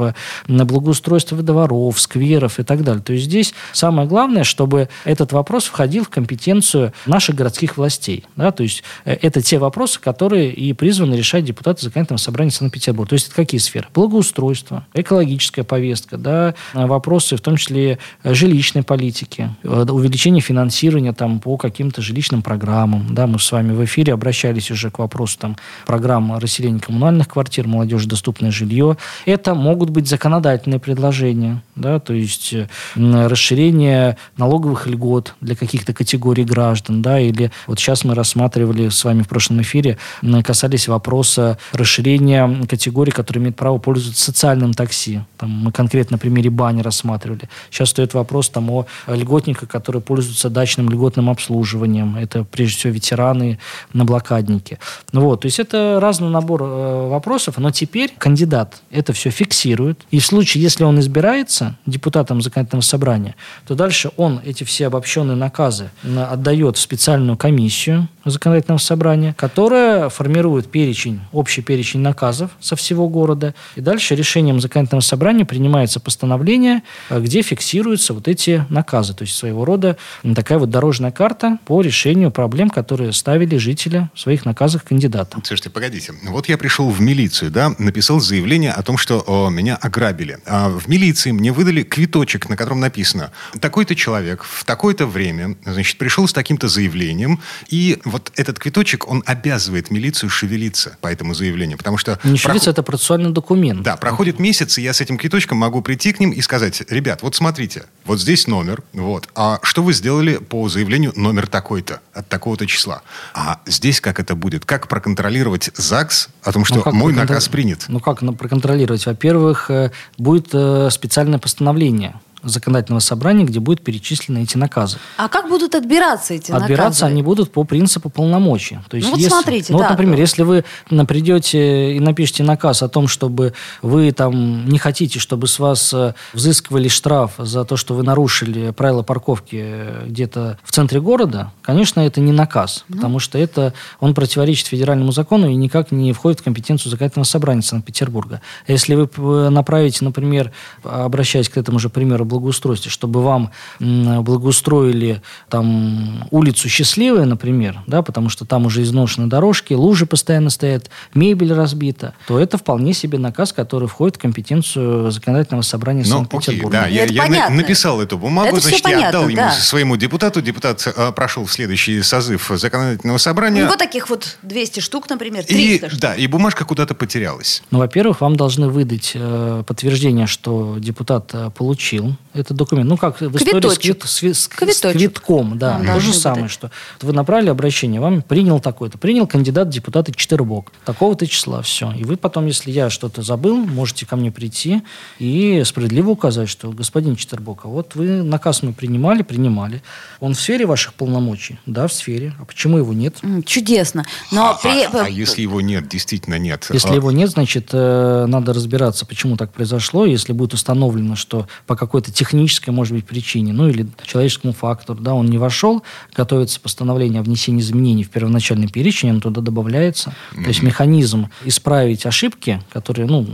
на 0.46 0.64
благоустройство 0.64 1.38
дворов, 1.42 2.00
скверов 2.00 2.58
и 2.58 2.62
так 2.62 2.82
далее. 2.82 3.02
То 3.02 3.12
есть 3.12 3.26
здесь 3.26 3.54
самое 3.72 4.08
главное, 4.08 4.44
чтобы 4.44 4.88
этот 5.04 5.32
вопрос 5.32 5.64
входил 5.64 6.04
в 6.04 6.08
компетенцию 6.08 6.92
наших 7.06 7.36
городских 7.36 7.76
властей. 7.76 8.24
Да? 8.36 8.50
То 8.50 8.62
есть 8.62 8.82
э, 9.04 9.16
это 9.20 9.42
те 9.42 9.58
вопросы, 9.58 10.00
которые 10.00 10.52
и 10.52 10.72
призваны 10.72 11.14
решать 11.14 11.44
депутаты 11.44 11.82
законодательного 11.82 12.18
собрания 12.18 12.50
Санкт-Петербурга. 12.50 13.10
То 13.10 13.14
есть 13.14 13.26
это 13.26 13.36
какие 13.36 13.58
сферы? 13.60 13.86
Благоустройство, 13.94 14.86
экологическая 14.94 15.64
повестка, 15.64 16.16
да? 16.16 16.54
вопросы 16.72 17.36
в 17.36 17.40
том 17.40 17.56
числе 17.56 17.98
э, 18.22 18.34
жилищной 18.34 18.82
политики, 18.82 19.50
э, 19.62 19.86
увеличение 19.88 20.40
финансирования 20.40 21.12
там, 21.12 21.40
по 21.40 21.56
каким-то 21.56 22.02
жилищным 22.02 22.42
программам. 22.42 23.14
Да? 23.14 23.26
Мы 23.26 23.38
с 23.38 23.52
вами 23.52 23.72
в 23.72 23.84
эфире 23.84 24.14
обращались 24.14 24.70
уже 24.70 24.90
к 24.90 24.98
вопросу 24.98 25.38
там, 25.38 25.56
программы 25.86 26.40
расселения 26.40 26.80
коммунальных 26.80 27.28
квартир, 27.28 27.66
молодежи 27.66 28.08
доступное 28.08 28.50
жилье. 28.50 28.96
Это 29.26 29.54
могут 29.54 29.90
быть 29.90 30.08
законодательные 30.08 30.80
предложения, 30.80 31.62
да? 31.76 32.00
то 32.00 32.14
есть 32.14 32.54
расширение 32.94 34.16
налоговых 34.36 34.86
льгот 34.94 35.34
для 35.40 35.54
каких-то 35.54 35.92
категорий 35.92 36.44
граждан, 36.44 37.02
да, 37.02 37.20
или 37.20 37.50
вот 37.66 37.78
сейчас 37.78 38.04
мы 38.04 38.14
рассматривали 38.14 38.88
с 38.88 39.04
вами 39.04 39.22
в 39.22 39.28
прошлом 39.28 39.60
эфире, 39.62 39.98
касались 40.44 40.88
вопроса 40.88 41.58
расширения 41.72 42.66
категорий, 42.68 43.12
которые 43.12 43.42
имеют 43.42 43.56
право 43.56 43.78
пользоваться 43.78 44.24
социальным 44.24 44.72
такси. 44.72 45.20
Там 45.36 45.50
мы 45.50 45.72
конкретно 45.72 46.14
на 46.14 46.18
примере 46.18 46.50
бани 46.50 46.80
рассматривали. 46.80 47.48
Сейчас 47.70 47.90
стоит 47.90 48.14
вопрос 48.14 48.50
там 48.50 48.70
о 48.70 48.86
льготниках, 49.08 49.68
которые 49.68 50.00
пользуются 50.00 50.48
дачным 50.48 50.88
льготным 50.88 51.28
обслуживанием. 51.28 52.16
Это 52.16 52.44
прежде 52.44 52.76
всего 52.78 52.92
ветераны, 52.92 53.58
на 53.92 54.04
блокаднике. 54.04 54.78
Ну 55.12 55.22
вот, 55.22 55.42
то 55.42 55.46
есть 55.46 55.58
это 55.58 55.98
разный 56.00 56.28
набор 56.28 56.62
э, 56.62 57.08
вопросов, 57.08 57.58
но 57.58 57.70
теперь 57.70 58.14
кандидат 58.16 58.82
это 58.90 59.12
все 59.12 59.30
фиксирует. 59.30 60.00
И 60.10 60.18
в 60.18 60.26
случае, 60.26 60.62
если 60.62 60.84
он 60.84 61.00
избирается 61.00 61.76
депутатом 61.86 62.40
законодательного 62.40 62.82
собрания, 62.82 63.34
то 63.66 63.74
дальше 63.74 64.10
он 64.16 64.40
эти 64.44 64.64
все 64.64 64.83
обобщенные 64.86 65.36
наказы 65.36 65.90
отдает 66.04 66.76
в 66.76 66.80
специальную 66.80 67.36
комиссию 67.36 68.08
законодательного 68.24 68.78
собрания, 68.78 69.34
которая 69.36 70.08
формирует 70.08 70.70
перечень, 70.70 71.20
общий 71.32 71.62
перечень 71.62 72.00
наказов 72.00 72.50
со 72.60 72.76
всего 72.76 73.08
города. 73.08 73.54
И 73.76 73.80
дальше 73.80 74.14
решением 74.14 74.60
законодательного 74.60 75.02
собрания 75.02 75.44
принимается 75.44 76.00
постановление, 76.00 76.82
э, 77.10 77.20
где 77.20 77.42
фиксируются 77.42 78.14
вот 78.14 78.28
эти 78.28 78.64
наказы. 78.68 79.14
То 79.14 79.22
есть 79.22 79.36
своего 79.36 79.64
рода 79.64 79.96
такая 80.34 80.58
вот 80.58 80.70
дорожная 80.70 81.10
карта 81.10 81.58
по 81.66 81.82
решению 81.82 82.30
проблем, 82.30 82.70
которые 82.70 83.12
ставили 83.12 83.56
жители 83.56 84.08
в 84.14 84.20
своих 84.20 84.44
наказах 84.44 84.84
кандидатам. 84.84 85.42
Слушайте, 85.44 85.70
погодите. 85.70 86.12
Вот 86.28 86.48
я 86.48 86.58
пришел 86.58 86.90
в 86.90 87.00
милицию, 87.00 87.50
да, 87.50 87.74
написал 87.78 88.20
заявление 88.20 88.72
о 88.72 88.82
том, 88.82 88.96
что 88.96 89.22
о, 89.26 89.50
меня 89.50 89.76
ограбили. 89.76 90.38
А 90.46 90.68
в 90.68 90.88
милиции 90.88 91.30
мне 91.30 91.52
выдали 91.52 91.82
квиточек, 91.82 92.48
на 92.48 92.56
котором 92.56 92.80
написано, 92.80 93.32
такой-то 93.60 93.94
человек 93.94 94.42
в 94.42 94.64
такое-то 94.74 95.06
время, 95.06 95.56
значит, 95.64 95.98
пришел 95.98 96.26
с 96.26 96.32
таким-то 96.32 96.66
заявлением, 96.66 97.38
и 97.68 98.00
вот 98.04 98.32
этот 98.34 98.58
квиточек, 98.58 99.06
он 99.08 99.22
обязывает 99.24 99.92
милицию 99.92 100.30
шевелиться 100.30 100.96
по 101.00 101.06
этому 101.06 101.32
заявлению, 101.32 101.78
потому 101.78 101.96
что... 101.96 102.18
Не 102.24 102.36
шевелиться, 102.36 102.48
проход... 102.48 102.68
это 102.68 102.82
процессуальный 102.82 103.30
документ. 103.30 103.82
Да, 103.82 103.96
проходит 103.96 104.40
месяц, 104.40 104.76
и 104.78 104.82
я 104.82 104.92
с 104.92 105.00
этим 105.00 105.16
квиточком 105.16 105.58
могу 105.58 105.80
прийти 105.80 106.12
к 106.12 106.18
ним 106.18 106.32
и 106.32 106.40
сказать, 106.40 106.82
ребят, 106.90 107.22
вот 107.22 107.36
смотрите, 107.36 107.84
вот 108.04 108.20
здесь 108.20 108.48
номер, 108.48 108.82
вот, 108.92 109.28
а 109.36 109.60
что 109.62 109.84
вы 109.84 109.92
сделали 109.92 110.38
по 110.38 110.68
заявлению 110.68 111.12
номер 111.14 111.46
такой-то, 111.46 112.00
от 112.12 112.28
такого-то 112.28 112.66
числа? 112.66 113.02
А 113.32 113.60
здесь 113.66 114.00
как 114.00 114.18
это 114.18 114.34
будет? 114.34 114.64
Как 114.64 114.88
проконтролировать 114.88 115.70
ЗАГС 115.76 116.30
о 116.42 116.50
том, 116.50 116.64
что 116.64 116.82
ну, 116.84 116.92
мой 116.92 117.12
наказ 117.12 117.46
принят? 117.46 117.84
Ну, 117.86 118.00
как 118.00 118.18
проконтролировать? 118.36 119.06
Во-первых, 119.06 119.70
э, 119.70 119.92
будет 120.18 120.48
э, 120.52 120.88
специальное 120.90 121.38
постановление 121.38 122.16
законодательного 122.44 123.00
собрания, 123.00 123.44
где 123.44 123.60
будут 123.60 123.82
перечислены 123.82 124.42
эти 124.42 124.56
наказы. 124.56 124.98
А 125.16 125.28
как 125.28 125.48
будут 125.48 125.74
отбираться 125.74 126.34
эти 126.34 126.50
наказы? 126.50 126.72
Отбираться 126.72 127.06
они 127.06 127.22
будут 127.22 127.52
по 127.52 127.64
принципу 127.64 128.10
полномочий. 128.10 128.78
То 128.88 128.96
есть, 128.96 129.08
ну 129.08 129.12
вот 129.14 129.20
если, 129.20 129.30
смотрите, 129.30 129.72
ну, 129.72 129.78
да. 129.78 129.84
вот, 129.84 129.90
например, 129.90 130.18
если 130.18 130.42
вы 130.42 130.64
придете 131.06 131.94
и 131.94 132.00
напишите 132.00 132.42
наказ 132.42 132.82
о 132.82 132.88
том, 132.88 133.08
чтобы 133.08 133.52
вы 133.82 134.12
там 134.12 134.68
не 134.68 134.78
хотите, 134.78 135.18
чтобы 135.18 135.46
с 135.46 135.58
вас 135.58 135.92
э, 135.92 136.14
взыскивали 136.32 136.88
штраф 136.88 137.32
за 137.38 137.64
то, 137.64 137.76
что 137.76 137.94
вы 137.94 138.02
нарушили 138.02 138.70
правила 138.70 139.02
парковки 139.02 139.60
э, 139.62 140.06
где-то 140.06 140.58
в 140.62 140.72
центре 140.72 141.00
города, 141.00 141.52
конечно, 141.62 142.00
это 142.00 142.20
не 142.20 142.32
наказ, 142.32 142.84
ну. 142.88 142.96
потому 142.96 143.18
что 143.18 143.38
это 143.38 143.74
он 144.00 144.14
противоречит 144.14 144.66
федеральному 144.66 145.12
закону 145.12 145.48
и 145.48 145.54
никак 145.54 145.92
не 145.92 146.12
входит 146.12 146.40
в 146.40 146.42
компетенцию 146.42 146.90
законодательного 146.90 147.26
собрания 147.26 147.62
Санкт-Петербурга. 147.62 148.40
Если 148.66 148.94
вы 148.94 149.50
направите, 149.50 150.04
например, 150.04 150.52
обращаясь 150.82 151.48
к 151.48 151.56
этому 151.56 151.78
же 151.78 151.88
примеру, 151.88 152.24
благоустройстве, 152.34 152.90
чтобы 152.90 153.22
вам 153.22 153.50
благоустроили 153.80 155.22
там 155.48 156.26
улицу 156.30 156.68
Счастливая, 156.68 157.24
например, 157.24 157.80
да, 157.86 158.02
потому 158.02 158.28
что 158.28 158.44
там 158.44 158.66
уже 158.66 158.82
изношены 158.82 159.28
дорожки, 159.28 159.74
лужи 159.74 160.06
постоянно 160.06 160.50
стоят, 160.50 160.90
мебель 161.14 161.52
разбита, 161.52 162.14
то 162.26 162.38
это 162.38 162.58
вполне 162.58 162.94
себе 162.94 163.18
наказ, 163.18 163.52
который 163.52 163.86
входит 163.86 164.16
в 164.16 164.18
компетенцию 164.18 165.10
законодательного 165.12 165.62
собрания 165.62 166.02
ну, 166.02 166.16
Санкт-Петербурга. 166.16 166.80
Да, 166.82 166.86
я, 166.88 167.04
я 167.04 167.50
написал 167.50 168.00
эту 168.00 168.18
бумагу, 168.18 168.48
это 168.48 168.60
значит, 168.60 168.82
понятно, 168.82 169.02
я 169.02 169.08
отдал 169.08 169.24
да. 169.26 169.30
ему 169.30 169.50
своему 169.52 169.96
депутату. 169.96 170.42
Депутат 170.42 170.84
э, 170.86 171.12
прошел 171.12 171.44
в 171.44 171.52
следующий 171.52 172.02
созыв 172.02 172.50
законодательного 172.54 173.18
собрания. 173.18 173.62
Ну, 173.62 173.68
вот 173.68 173.78
таких 173.78 174.10
вот 174.10 174.36
200 174.42 174.80
штук, 174.80 175.08
например, 175.08 175.44
300 175.44 175.54
и, 175.54 175.88
штук. 175.88 176.00
Да, 176.00 176.14
и 176.14 176.26
бумажка 176.26 176.64
куда-то 176.64 176.94
потерялась. 176.94 177.62
Ну, 177.70 177.78
во-первых, 177.78 178.20
вам 178.20 178.36
должны 178.36 178.68
выдать 178.68 179.12
э, 179.14 179.62
подтверждение, 179.66 180.26
что 180.26 180.76
депутат 180.78 181.30
э, 181.34 181.50
получил 181.50 182.16
этот 182.34 182.56
документ. 182.56 182.88
Ну, 182.88 182.96
как 182.96 183.20
в 183.20 183.36
истории 183.36 183.68
с, 183.68 183.78
квит- 183.78 184.02
с, 184.04 184.22
с- 184.22 184.44
с 184.44 184.48
квитком, 184.92 185.58
да. 185.58 185.78
Вам 185.78 185.86
То 185.86 186.00
же 186.00 186.12
самое, 186.12 186.42
выдать. 186.42 186.52
что 186.52 186.70
вы 187.00 187.12
направили 187.12 187.48
обращение, 187.50 188.00
вам 188.00 188.22
принял 188.22 188.60
такой-то. 188.60 188.98
Принял 188.98 189.26
кандидат 189.26 189.68
в 189.68 189.70
депутаты 189.70 190.12
Четырбок. 190.12 190.72
Такого-то 190.84 191.26
числа, 191.26 191.62
все. 191.62 191.92
И 191.92 192.04
вы 192.04 192.16
потом, 192.16 192.46
если 192.46 192.70
я 192.70 192.90
что-то 192.90 193.22
забыл, 193.22 193.56
можете 193.56 194.04
ко 194.06 194.16
мне 194.16 194.30
прийти 194.30 194.82
и 195.18 195.62
справедливо 195.64 196.10
указать, 196.10 196.48
что 196.48 196.70
господин 196.70 197.16
Четырбок, 197.16 197.60
а 197.64 197.68
вот 197.68 197.94
вы 197.94 198.22
наказ 198.22 198.62
мы 198.62 198.72
принимали, 198.72 199.22
принимали. 199.22 199.82
Он 200.20 200.34
в 200.34 200.40
сфере 200.40 200.66
ваших 200.66 200.94
полномочий? 200.94 201.58
Да, 201.66 201.86
в 201.86 201.92
сфере. 201.92 202.34
А 202.40 202.44
почему 202.44 202.78
его 202.78 202.92
нет? 202.92 203.16
Чудесно. 203.46 204.04
Но 204.32 204.50
а, 204.50 204.54
при... 204.54 204.82
а- 204.84 205.04
а 205.04 205.08
если 205.08 205.42
его 205.42 205.60
нет, 205.60 205.88
действительно 205.88 206.38
нет? 206.38 206.68
Если 206.72 206.90
А, 206.90 206.94
его 206.94 207.10
нет, 207.12 207.30
значит, 207.30 207.68
э, 207.72 208.26
надо 208.26 208.52
разбираться, 208.52 209.06
почему 209.06 209.36
так 209.36 209.52
произошло. 209.52 210.06
Если 210.06 210.32
будет 210.32 210.54
установлено, 210.54 211.14
что 211.16 211.46
по 211.66 211.76
какой-то 211.76 212.10
технической, 212.24 212.72
может 212.72 212.94
быть, 212.94 213.04
причине, 213.04 213.52
ну 213.52 213.68
или 213.68 213.86
человеческому 214.04 214.54
фактору, 214.54 214.98
да, 214.98 215.12
он 215.12 215.26
не 215.26 215.36
вошел, 215.36 215.82
готовится 216.16 216.58
постановление 216.58 217.20
о 217.20 217.22
внесении 217.22 217.60
изменений 217.60 218.02
в 218.02 218.10
первоначальный 218.10 218.68
перечень, 218.68 219.10
он 219.10 219.20
туда 219.20 219.42
добавляется. 219.42 220.14
То 220.32 220.48
есть 220.48 220.62
механизм 220.62 221.28
исправить 221.44 222.06
ошибки, 222.06 222.62
которые, 222.72 223.06
ну, 223.06 223.26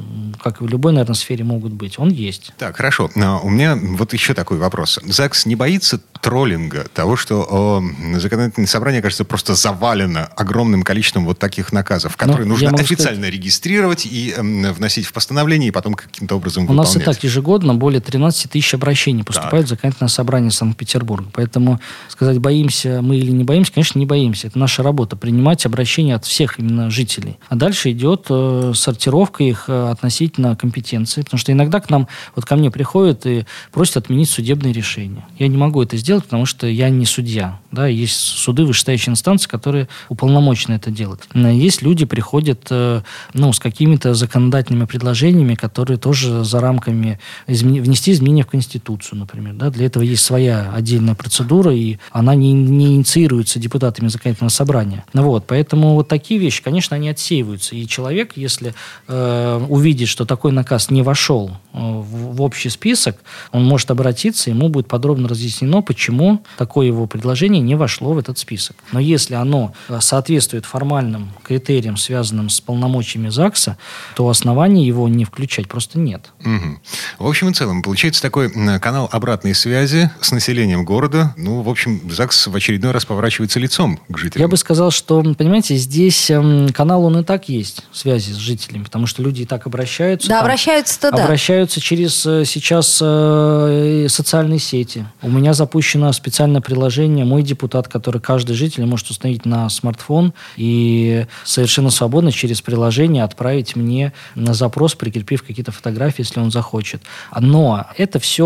как 0.42 0.60
и 0.60 0.64
в 0.64 0.68
любой, 0.68 0.92
наверное, 0.92 1.14
сфере 1.14 1.44
могут 1.44 1.72
быть, 1.72 1.98
он 1.98 2.10
есть. 2.10 2.52
Так, 2.58 2.76
хорошо. 2.76 3.10
А, 3.16 3.38
У 3.38 3.48
меня 3.48 3.76
вот 3.76 4.12
еще 4.12 4.34
такой 4.34 4.58
вопрос. 4.58 4.98
ЗАГС 5.04 5.46
не 5.46 5.54
боится 5.54 6.00
троллинга, 6.20 6.86
того, 6.92 7.16
что 7.16 7.82
э, 8.12 8.18
законодательное 8.18 8.66
собрание, 8.66 9.00
кажется, 9.00 9.24
просто 9.24 9.54
завалено 9.54 10.26
огромным 10.36 10.82
количеством 10.82 11.24
вот 11.24 11.38
таких 11.38 11.72
наказов, 11.72 12.16
которые 12.16 12.46
Ну, 12.46 12.54
я 12.54 12.70
нужно 12.70 12.70
могу 12.72 12.82
официально 12.82 13.26
регистрировать 13.26 14.04
и 14.04 14.34
эм, 14.36 14.72
вносить 14.72 15.06
в 15.06 15.12
постановление, 15.12 15.68
и 15.68 15.72
потом 15.72 15.94
каким-то 15.94 16.36
образом 16.36 16.68
У 16.68 16.72
нас 16.74 16.94
и 16.94 16.98
выполнять. 16.98 17.16
так 17.16 17.24
ежегодно 17.24 17.74
более 17.74 18.00
13 18.00 18.50
тысяч 18.50 18.74
обращений 18.80 19.22
поступает 19.24 19.66
в 19.66 19.68
законодательное 19.68 20.08
собрание 20.08 20.50
Санкт-Петербурга. 20.50 21.28
Поэтому 21.32 21.80
сказать, 22.08 22.38
боимся 22.38 23.00
мы 23.02 23.18
или 23.18 23.30
не 23.30 23.44
боимся, 23.44 23.72
конечно, 23.72 23.98
не 23.98 24.06
боимся. 24.06 24.48
Это 24.48 24.58
наша 24.58 24.82
работа, 24.82 25.16
принимать 25.16 25.66
обращения 25.66 26.14
от 26.14 26.24
всех 26.24 26.58
именно 26.58 26.90
жителей. 26.90 27.38
А 27.48 27.56
дальше 27.56 27.90
идет 27.92 28.26
э, 28.30 28.72
сортировка 28.74 29.44
их 29.44 29.64
э, 29.68 29.90
относительно 29.90 30.56
компетенции. 30.56 31.22
Потому 31.22 31.38
что 31.38 31.52
иногда 31.52 31.80
к 31.80 31.90
нам, 31.90 32.08
вот 32.34 32.44
ко 32.44 32.56
мне 32.56 32.70
приходят 32.70 33.26
и 33.26 33.44
просят 33.72 33.98
отменить 33.98 34.30
судебные 34.30 34.72
решения. 34.72 35.26
Я 35.38 35.48
не 35.48 35.56
могу 35.56 35.82
это 35.82 35.96
сделать, 35.96 36.24
потому 36.24 36.46
что 36.46 36.66
я 36.66 36.88
не 36.88 37.04
судья. 37.04 37.60
Да, 37.70 37.86
есть 37.86 38.16
суды 38.16 38.64
вышестоящие 38.64 39.12
инстанции, 39.12 39.48
которые 39.48 39.88
уполномочены 40.08 40.74
это 40.74 40.90
делать. 40.90 41.20
Э, 41.34 41.52
Есть 41.54 41.82
люди, 41.82 42.04
приходят 42.06 42.66
э, 42.70 43.02
ну, 43.34 43.52
с 43.52 43.58
какими-то 43.58 44.14
законодательными 44.14 44.86
предложениями, 44.86 45.54
которые 45.54 45.98
тоже 45.98 46.44
за 46.44 46.60
рамками 46.60 47.18
изме- 47.46 47.80
внести 47.80 48.12
изменения 48.12 48.42
в 48.42 48.46
Конституцию, 48.46 48.69
например. 49.16 49.54
Да? 49.54 49.70
Для 49.70 49.86
этого 49.86 50.02
есть 50.02 50.24
своя 50.24 50.72
отдельная 50.72 51.14
процедура, 51.14 51.74
и 51.74 51.98
она 52.10 52.34
не, 52.34 52.52
не 52.52 52.96
инициируется 52.96 53.58
депутатами 53.58 54.08
законодательного 54.08 54.50
собрания. 54.50 55.04
Ну, 55.12 55.22
вот, 55.24 55.46
поэтому 55.46 55.94
вот 55.94 56.08
такие 56.08 56.38
вещи, 56.40 56.62
конечно, 56.62 56.96
они 56.96 57.08
отсеиваются. 57.08 57.74
И 57.74 57.86
человек, 57.86 58.32
если 58.36 58.74
э, 59.08 59.66
увидит, 59.68 60.08
что 60.08 60.24
такой 60.24 60.52
наказ 60.52 60.90
не 60.90 61.02
вошел 61.02 61.50
э, 61.72 61.78
в, 61.78 62.36
в 62.36 62.42
общий 62.42 62.68
список, 62.68 63.18
он 63.52 63.64
может 63.64 63.90
обратиться, 63.90 64.50
ему 64.50 64.68
будет 64.68 64.88
подробно 64.88 65.28
разъяснено, 65.28 65.82
почему 65.82 66.42
такое 66.58 66.86
его 66.86 67.06
предложение 67.06 67.62
не 67.62 67.74
вошло 67.74 68.12
в 68.12 68.18
этот 68.18 68.38
список. 68.38 68.76
Но 68.92 69.00
если 69.00 69.34
оно 69.34 69.74
э, 69.88 69.98
соответствует 70.00 70.64
формальным 70.64 71.30
критериям, 71.42 71.96
связанным 71.96 72.48
с 72.48 72.60
полномочиями 72.60 73.28
ЗАГСа, 73.28 73.76
то 74.14 74.28
оснований 74.28 74.86
его 74.86 75.08
не 75.08 75.24
включать 75.24 75.68
просто 75.68 75.98
нет. 75.98 76.30
Мгм. 76.40 76.80
В 77.18 77.26
общем 77.26 77.48
и 77.48 77.52
целом, 77.52 77.82
получается 77.82 78.22
такой 78.22 78.50
канал 78.80 79.08
обратной 79.10 79.54
связи 79.54 80.10
с 80.20 80.32
населением 80.32 80.84
города. 80.84 81.34
Ну, 81.36 81.62
в 81.62 81.68
общем, 81.68 82.00
ЗАГС 82.10 82.48
в 82.48 82.56
очередной 82.56 82.92
раз 82.92 83.04
поворачивается 83.04 83.58
лицом 83.58 84.00
к 84.08 84.18
жителям. 84.18 84.42
Я 84.42 84.48
бы 84.48 84.56
сказал, 84.56 84.90
что, 84.90 85.22
понимаете, 85.34 85.76
здесь 85.76 86.30
эм, 86.30 86.70
канал 86.70 87.04
он 87.04 87.18
и 87.18 87.24
так 87.24 87.48
есть, 87.48 87.84
связи 87.92 88.32
с 88.32 88.36
жителями, 88.36 88.84
потому 88.84 89.06
что 89.06 89.22
люди 89.22 89.42
и 89.42 89.46
так 89.46 89.66
обращаются. 89.66 90.28
Да, 90.28 90.36
там, 90.36 90.44
обращаются-то 90.44 91.10
да. 91.10 91.24
Обращаются 91.24 91.80
через 91.80 92.24
э, 92.26 92.44
сейчас 92.44 92.98
э, 93.02 94.06
социальные 94.08 94.58
сети. 94.58 95.06
У 95.22 95.30
меня 95.30 95.54
запущено 95.54 96.12
специальное 96.12 96.60
приложение 96.60 97.24
«Мой 97.24 97.42
депутат», 97.42 97.88
который 97.88 98.20
каждый 98.20 98.54
житель 98.54 98.84
может 98.84 99.10
установить 99.10 99.46
на 99.46 99.68
смартфон 99.68 100.34
и 100.56 101.26
совершенно 101.44 101.90
свободно 101.90 102.32
через 102.32 102.60
приложение 102.60 103.24
отправить 103.24 103.76
мне 103.76 104.12
на 104.34 104.54
запрос, 104.54 104.94
прикрепив 104.94 105.42
какие-то 105.42 105.72
фотографии, 105.72 106.22
если 106.22 106.40
он 106.40 106.50
захочет. 106.50 107.02
Но 107.38 107.86
это 107.96 108.18
все 108.18 108.39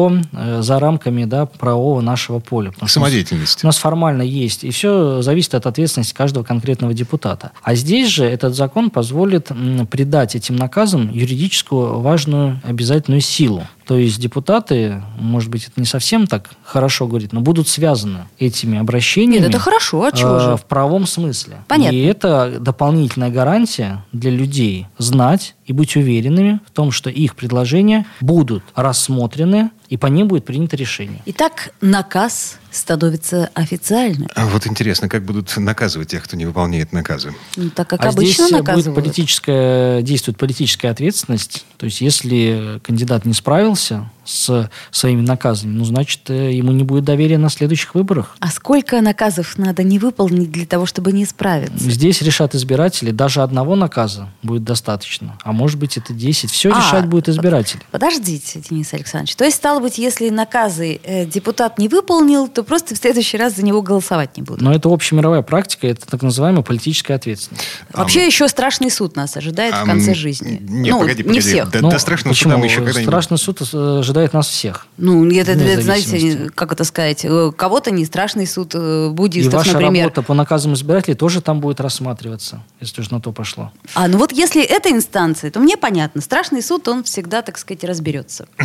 за 0.60 0.78
рамками 0.78 1.24
да, 1.24 1.46
правового 1.46 2.00
нашего 2.00 2.38
поля. 2.40 2.72
у 2.78 2.82
нас- 2.82 2.92
Самодеятельность. 2.92 3.64
у 3.64 3.66
нас 3.66 3.76
формально 3.78 4.22
есть, 4.22 4.64
и 4.64 4.70
все 4.70 5.22
зависит 5.22 5.54
от 5.54 5.66
ответственности 5.66 6.14
каждого 6.14 6.44
конкретного 6.44 6.92
депутата. 6.94 7.52
А 7.62 7.74
здесь 7.74 8.08
же 8.08 8.24
этот 8.24 8.54
закон 8.54 8.90
позволит 8.90 9.50
придать 9.90 10.34
этим 10.36 10.56
наказам 10.56 11.10
юридическую 11.12 12.00
важную 12.00 12.60
обязательную 12.64 13.20
силу. 13.20 13.62
То 13.86 13.96
есть 13.96 14.18
депутаты, 14.18 15.02
может 15.18 15.50
быть, 15.50 15.66
это 15.66 15.80
не 15.80 15.86
совсем 15.86 16.26
так 16.26 16.50
хорошо 16.62 17.06
говорит, 17.06 17.32
но 17.32 17.40
будут 17.40 17.68
связаны 17.68 18.26
этими 18.38 18.78
обращениями. 18.78 19.42
Нет, 19.42 19.50
это 19.50 19.58
хорошо, 19.58 20.04
а 20.04 20.12
чего 20.12 20.36
э, 20.36 20.40
же? 20.40 20.56
В 20.56 20.64
правом 20.64 21.06
смысле. 21.06 21.58
Понятно. 21.68 21.94
И 21.94 22.02
это 22.02 22.56
дополнительная 22.60 23.30
гарантия 23.30 24.04
для 24.12 24.30
людей 24.30 24.86
знать 24.98 25.54
и 25.66 25.72
быть 25.72 25.96
уверенными 25.96 26.60
в 26.66 26.70
том, 26.70 26.90
что 26.90 27.10
их 27.10 27.36
предложения 27.36 28.06
будут 28.20 28.62
рассмотрены 28.74 29.70
и 29.88 29.96
по 29.96 30.06
ним 30.06 30.28
будет 30.28 30.44
принято 30.44 30.76
решение. 30.76 31.20
Итак, 31.26 31.74
наказ 31.80 32.58
становится 32.74 33.50
официальным. 33.54 34.28
А 34.34 34.46
вот 34.46 34.66
интересно, 34.66 35.08
как 35.08 35.24
будут 35.24 35.56
наказывать 35.56 36.08
тех, 36.08 36.24
кто 36.24 36.36
не 36.36 36.46
выполняет 36.46 36.92
наказы? 36.92 37.34
Ну, 37.56 37.70
так 37.70 37.88
как 37.88 38.04
а 38.04 38.08
обычно 38.08 38.46
здесь 38.46 38.50
будет 38.50 38.66
наказывают. 38.66 39.02
политическая, 39.02 40.02
действует 40.02 40.38
политическая 40.38 40.88
ответственность. 40.88 41.64
То 41.76 41.86
есть, 41.86 42.00
если 42.00 42.80
кандидат 42.82 43.24
не 43.24 43.34
справился 43.34 44.10
с 44.24 44.68
своими 44.90 45.20
наказами, 45.20 45.72
ну, 45.72 45.84
значит, 45.84 46.28
э, 46.30 46.52
ему 46.52 46.72
не 46.72 46.84
будет 46.84 47.04
доверия 47.04 47.38
на 47.38 47.48
следующих 47.50 47.94
выборах. 47.94 48.36
А 48.40 48.48
сколько 48.48 49.00
наказов 49.00 49.58
надо 49.58 49.82
не 49.82 49.98
выполнить 49.98 50.50
для 50.50 50.66
того, 50.66 50.86
чтобы 50.86 51.12
не 51.12 51.24
справиться? 51.26 51.90
Здесь 51.90 52.22
решат 52.22 52.54
избиратели. 52.54 53.10
Даже 53.10 53.42
одного 53.42 53.76
наказа 53.76 54.28
будет 54.42 54.64
достаточно. 54.64 55.38
А 55.42 55.52
может 55.52 55.78
быть, 55.78 55.96
это 55.96 56.12
10. 56.12 56.50
Все 56.50 56.72
А, 56.72 56.78
решать 56.78 57.06
будет 57.06 57.28
избиратели. 57.28 57.82
Подождите, 57.90 58.60
Денис 58.68 58.92
Александрович. 58.94 59.36
То 59.36 59.44
есть, 59.44 59.56
стало 59.56 59.80
быть, 59.80 59.98
если 59.98 60.28
наказы 60.30 61.00
э, 61.02 61.26
депутат 61.26 61.78
не 61.78 61.88
выполнил, 61.88 62.48
то 62.48 62.62
просто 62.64 62.94
в 62.94 62.98
следующий 62.98 63.36
раз 63.36 63.56
за 63.56 63.64
него 63.64 63.82
голосовать 63.82 64.36
не 64.36 64.42
будут. 64.42 64.60
Но 64.62 64.72
это 64.74 64.88
общемировая 64.88 65.42
практика, 65.42 65.86
это 65.86 66.06
так 66.06 66.22
называемая 66.22 66.62
политическая 66.62 67.14
ответственность. 67.14 67.64
Вообще 67.92 68.26
еще 68.26 68.48
страшный 68.48 68.90
суд 68.90 69.16
нас 69.16 69.36
ожидает 69.36 69.74
в 69.74 69.78
Ам, 69.82 69.86
конце 69.88 70.14
жизни. 70.14 70.58
нет, 70.62 70.92
ну, 70.92 71.00
погоди, 71.00 71.18
не 71.18 71.22
погоди. 71.24 71.40
всех. 71.40 71.70
Да- 71.70 71.80
Ну, 71.80 71.90
до 71.90 71.98
страшного 71.98 72.32
почему? 72.34 72.50
суда 72.52 72.58
мы 72.58 72.66
еще 72.66 72.76
когда-нибудь- 72.76 73.04
Страшный 73.04 73.38
суд 73.38 73.60
э, 73.72 74.02
ожидает 74.14 74.32
нас 74.32 74.46
всех. 74.48 74.86
Ну, 74.96 75.28
это, 75.30 75.52
это, 75.52 75.82
знаете, 75.82 76.50
как 76.54 76.70
это 76.72 76.84
сказать, 76.84 77.24
э, 77.24 77.50
кого-то 77.56 77.90
не 77.90 78.04
страшный 78.04 78.46
суд 78.46 78.72
э, 78.74 79.08
И 79.10 79.12
буддистов, 79.12 79.54
ваша 79.54 79.72
например. 79.72 80.04
работа 80.04 80.22
по 80.22 80.34
наказам 80.34 80.74
избирателей 80.74 81.14
тоже 81.16 81.40
там 81.40 81.60
будет 81.60 81.80
рассматриваться, 81.80 82.62
если 82.80 83.00
уж 83.00 83.10
на 83.10 83.20
то 83.20 83.32
пошло. 83.32 83.72
А, 83.94 84.06
ну 84.06 84.18
вот 84.18 84.30
если 84.32 84.62
это 84.64 84.90
инстанция, 84.90 85.50
то 85.50 85.58
мне 85.58 85.76
понятно. 85.76 86.20
Страшный 86.20 86.62
суд, 86.62 86.86
он 86.86 87.02
всегда, 87.02 87.42
так 87.42 87.58
сказать, 87.58 87.82
разберется. 87.84 88.46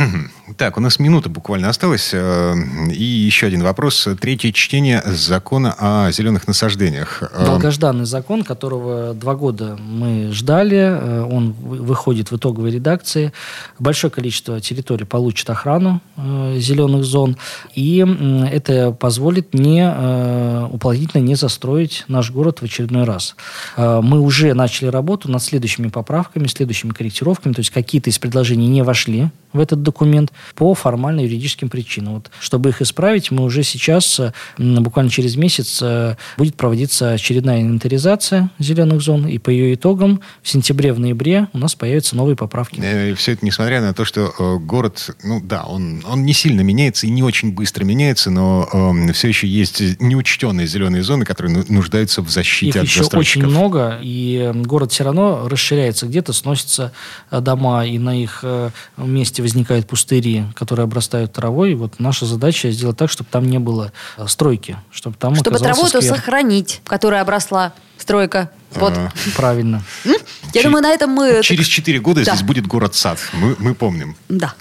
Так, 0.58 0.78
у 0.78 0.82
нас 0.82 1.00
минута 1.00 1.30
буквально 1.30 1.70
осталась. 1.70 2.10
э, 2.14 2.54
И 2.92 3.04
еще 3.04 3.48
один 3.48 3.64
вопрос. 3.64 4.08
Третье 4.20 4.52
чтение 4.52 5.02
закона 5.06 5.76
о 5.80 6.12
зеленых 6.12 6.48
насаждениях. 6.48 7.24
Долгожданный 7.46 8.06
закон, 8.06 8.44
которого 8.44 9.14
два 9.14 9.36
года 9.36 9.78
мы 9.80 10.32
ждали, 10.34 11.24
он 11.32 11.54
вы- 11.54 11.78
выходит 11.78 12.32
в 12.32 12.36
итоговой 12.38 12.72
редакции. 12.72 13.32
Большое 13.78 14.12
количество 14.12 14.60
территорий 14.60 15.06
получит 15.40 15.50
охрану 15.50 16.02
э, 16.18 16.58
зеленых 16.60 17.04
зон, 17.04 17.38
и 17.76 18.06
это 18.52 18.92
позволит 18.92 19.54
не 19.54 19.82
э, 19.82 20.68
уплотнительно 20.72 21.22
не 21.22 21.36
застроить 21.36 22.04
наш 22.08 22.32
город 22.32 22.60
в 22.60 22.64
очередной 22.64 23.06
раз. 23.06 23.36
Э, 23.78 24.02
Мы 24.02 24.20
уже 24.20 24.54
начали 24.54 24.90
работу 24.90 25.32
над 25.32 25.42
следующими 25.42 25.88
поправками, 25.88 26.48
следующими 26.48 26.92
корректировками, 26.92 27.54
то 27.54 27.62
есть 27.62 27.70
какие-то 27.70 28.10
из 28.10 28.20
предложений 28.20 28.68
не 28.68 28.84
вошли 28.84 29.30
в 29.54 29.60
этот 29.60 29.82
документ 29.84 30.32
по 30.56 30.74
формально-юридическим 30.74 31.70
причинам. 31.70 32.16
Вот, 32.16 32.32
чтобы 32.40 32.70
их 32.70 32.82
исправить, 32.82 33.32
мы 33.32 33.44
уже 33.44 33.64
сейчас, 33.64 34.20
э, 34.20 34.34
буквально 34.58 35.12
через 35.12 35.36
месяц, 35.36 35.80
э, 35.82 36.16
будет 36.38 36.56
проводиться 36.56 37.12
очередная 37.14 37.62
инвентаризация 37.62 38.52
зеленых 38.60 39.02
зон, 39.02 39.28
и 39.28 39.38
по 39.38 39.50
ее 39.50 39.74
итогам 39.74 40.22
в 40.42 40.50
сентябре, 40.50 40.94
в 40.94 41.00
ноябре 41.00 41.48
у 41.54 41.58
нас 41.58 41.76
появятся 41.76 42.16
новые 42.16 42.36
поправки. 42.36 42.80
И 42.80 43.14
все 43.14 43.34
это 43.34 43.46
несмотря 43.46 43.82
на 43.82 43.94
то, 43.94 44.06
что 44.06 44.34
э, 44.38 44.58
город, 44.58 45.16
ну 45.24 45.42
да, 45.44 45.64
он, 45.64 46.04
он 46.08 46.24
не 46.24 46.34
сильно 46.34 46.62
меняется 46.62 47.08
и 47.08 47.10
не 47.10 47.24
очень 47.24 47.54
быстро 47.54 47.84
меняется, 47.84 48.32
но 48.32 48.68
э, 48.72 49.14
все 49.14 49.28
еще 49.28 49.48
есть 49.48 49.82
неучтенные 50.00 50.68
зеленые 50.68 51.04
зоны, 51.04 51.26
которые 51.26 51.58
ну- 51.58 51.66
нуждаются 51.74 52.22
в 52.22 52.30
защите 52.30 52.70
Их 52.70 52.76
от 52.76 52.84
еще 52.84 53.04
очень 53.04 53.46
много, 53.46 54.00
и 54.02 54.52
э, 54.54 54.54
город 54.54 54.92
все 54.92 55.04
равно 55.04 55.48
расширяется. 55.48 56.06
Где-то 56.06 56.34
сносятся 56.34 56.92
э, 57.32 57.42
дома, 57.42 57.86
и 57.86 57.98
на 57.98 58.22
их 58.22 58.40
э, 58.44 58.70
месте 59.40 59.42
возникают 59.42 59.88
пустыри, 59.88 60.46
которые 60.56 60.84
обрастают 60.84 61.34
травой. 61.34 61.76
Вот 61.76 62.00
наша 62.00 62.26
задача 62.26 62.72
сделать 62.72 62.98
так, 62.98 63.10
чтобы 63.10 63.30
там 63.32 63.46
не 63.50 63.60
было 63.60 63.92
э, 64.18 64.28
стройки, 64.28 64.78
чтобы 64.92 65.16
там 65.18 65.36
Чтобы 65.36 65.60
траву-то 65.60 66.02
сквер. 66.02 66.16
сохранить, 66.16 66.82
которая 66.86 67.22
обросла 67.22 67.74
стройка. 68.00 68.50
Вот. 68.76 68.94
А, 68.96 69.12
Правильно. 69.36 69.82
Я 70.54 70.62
думаю, 70.64 70.84
на 70.84 70.92
этом 70.92 71.10
мы... 71.10 71.40
Через 71.42 71.66
4 71.66 72.00
года 72.00 72.24
Да. 72.24 72.36
здесь 72.36 72.46
будет 72.46 72.68
город-сад. 72.68 73.18
Мы, 73.34 73.56
мы 73.58 73.74
помним. 73.74 74.16
Да. 74.30 74.54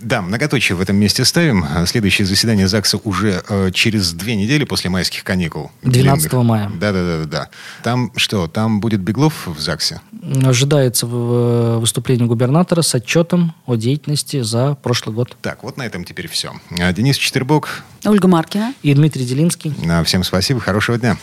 Да, 0.00 0.20
многоточие 0.20 0.76
в 0.76 0.80
этом 0.82 0.96
месте 0.96 1.24
ставим. 1.24 1.64
Следующее 1.86 2.26
заседание 2.26 2.68
ЗАГСа 2.68 2.98
уже 3.04 3.42
э, 3.48 3.70
через 3.72 4.12
две 4.12 4.36
недели 4.36 4.64
после 4.64 4.90
майских 4.90 5.24
каникул. 5.24 5.70
12 5.82 6.28
Длинных. 6.30 6.46
мая. 6.46 6.70
Да-да-да. 6.78 7.24
да. 7.24 7.48
Там 7.82 8.12
что, 8.16 8.48
там 8.48 8.80
будет 8.80 9.00
Беглов 9.00 9.46
в 9.46 9.58
ЗАГСе? 9.58 10.00
Ожидается 10.44 11.06
в- 11.06 11.10
в- 11.10 11.78
выступление 11.80 12.26
губернатора 12.28 12.82
с 12.82 12.94
отчетом 12.94 13.54
о 13.66 13.76
деятельности 13.76 14.42
за 14.42 14.74
прошлый 14.74 15.14
год. 15.14 15.36
Так, 15.40 15.62
вот 15.64 15.78
на 15.78 15.84
этом 15.86 16.04
теперь 16.04 16.28
все. 16.28 16.52
Денис 16.70 17.16
Четербок. 17.16 17.82
Ольга 18.04 18.28
Маркина. 18.28 18.74
И 18.82 18.92
Дмитрий 18.94 19.24
Делинский. 19.24 19.74
А, 19.88 20.04
Всем 20.04 20.22
спасибо, 20.22 20.60
хорошего 20.60 20.98
дня. 20.98 21.16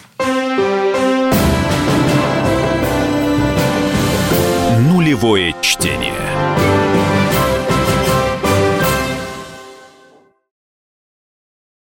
Нулевое 5.16 5.55
чтение. 5.61 6.94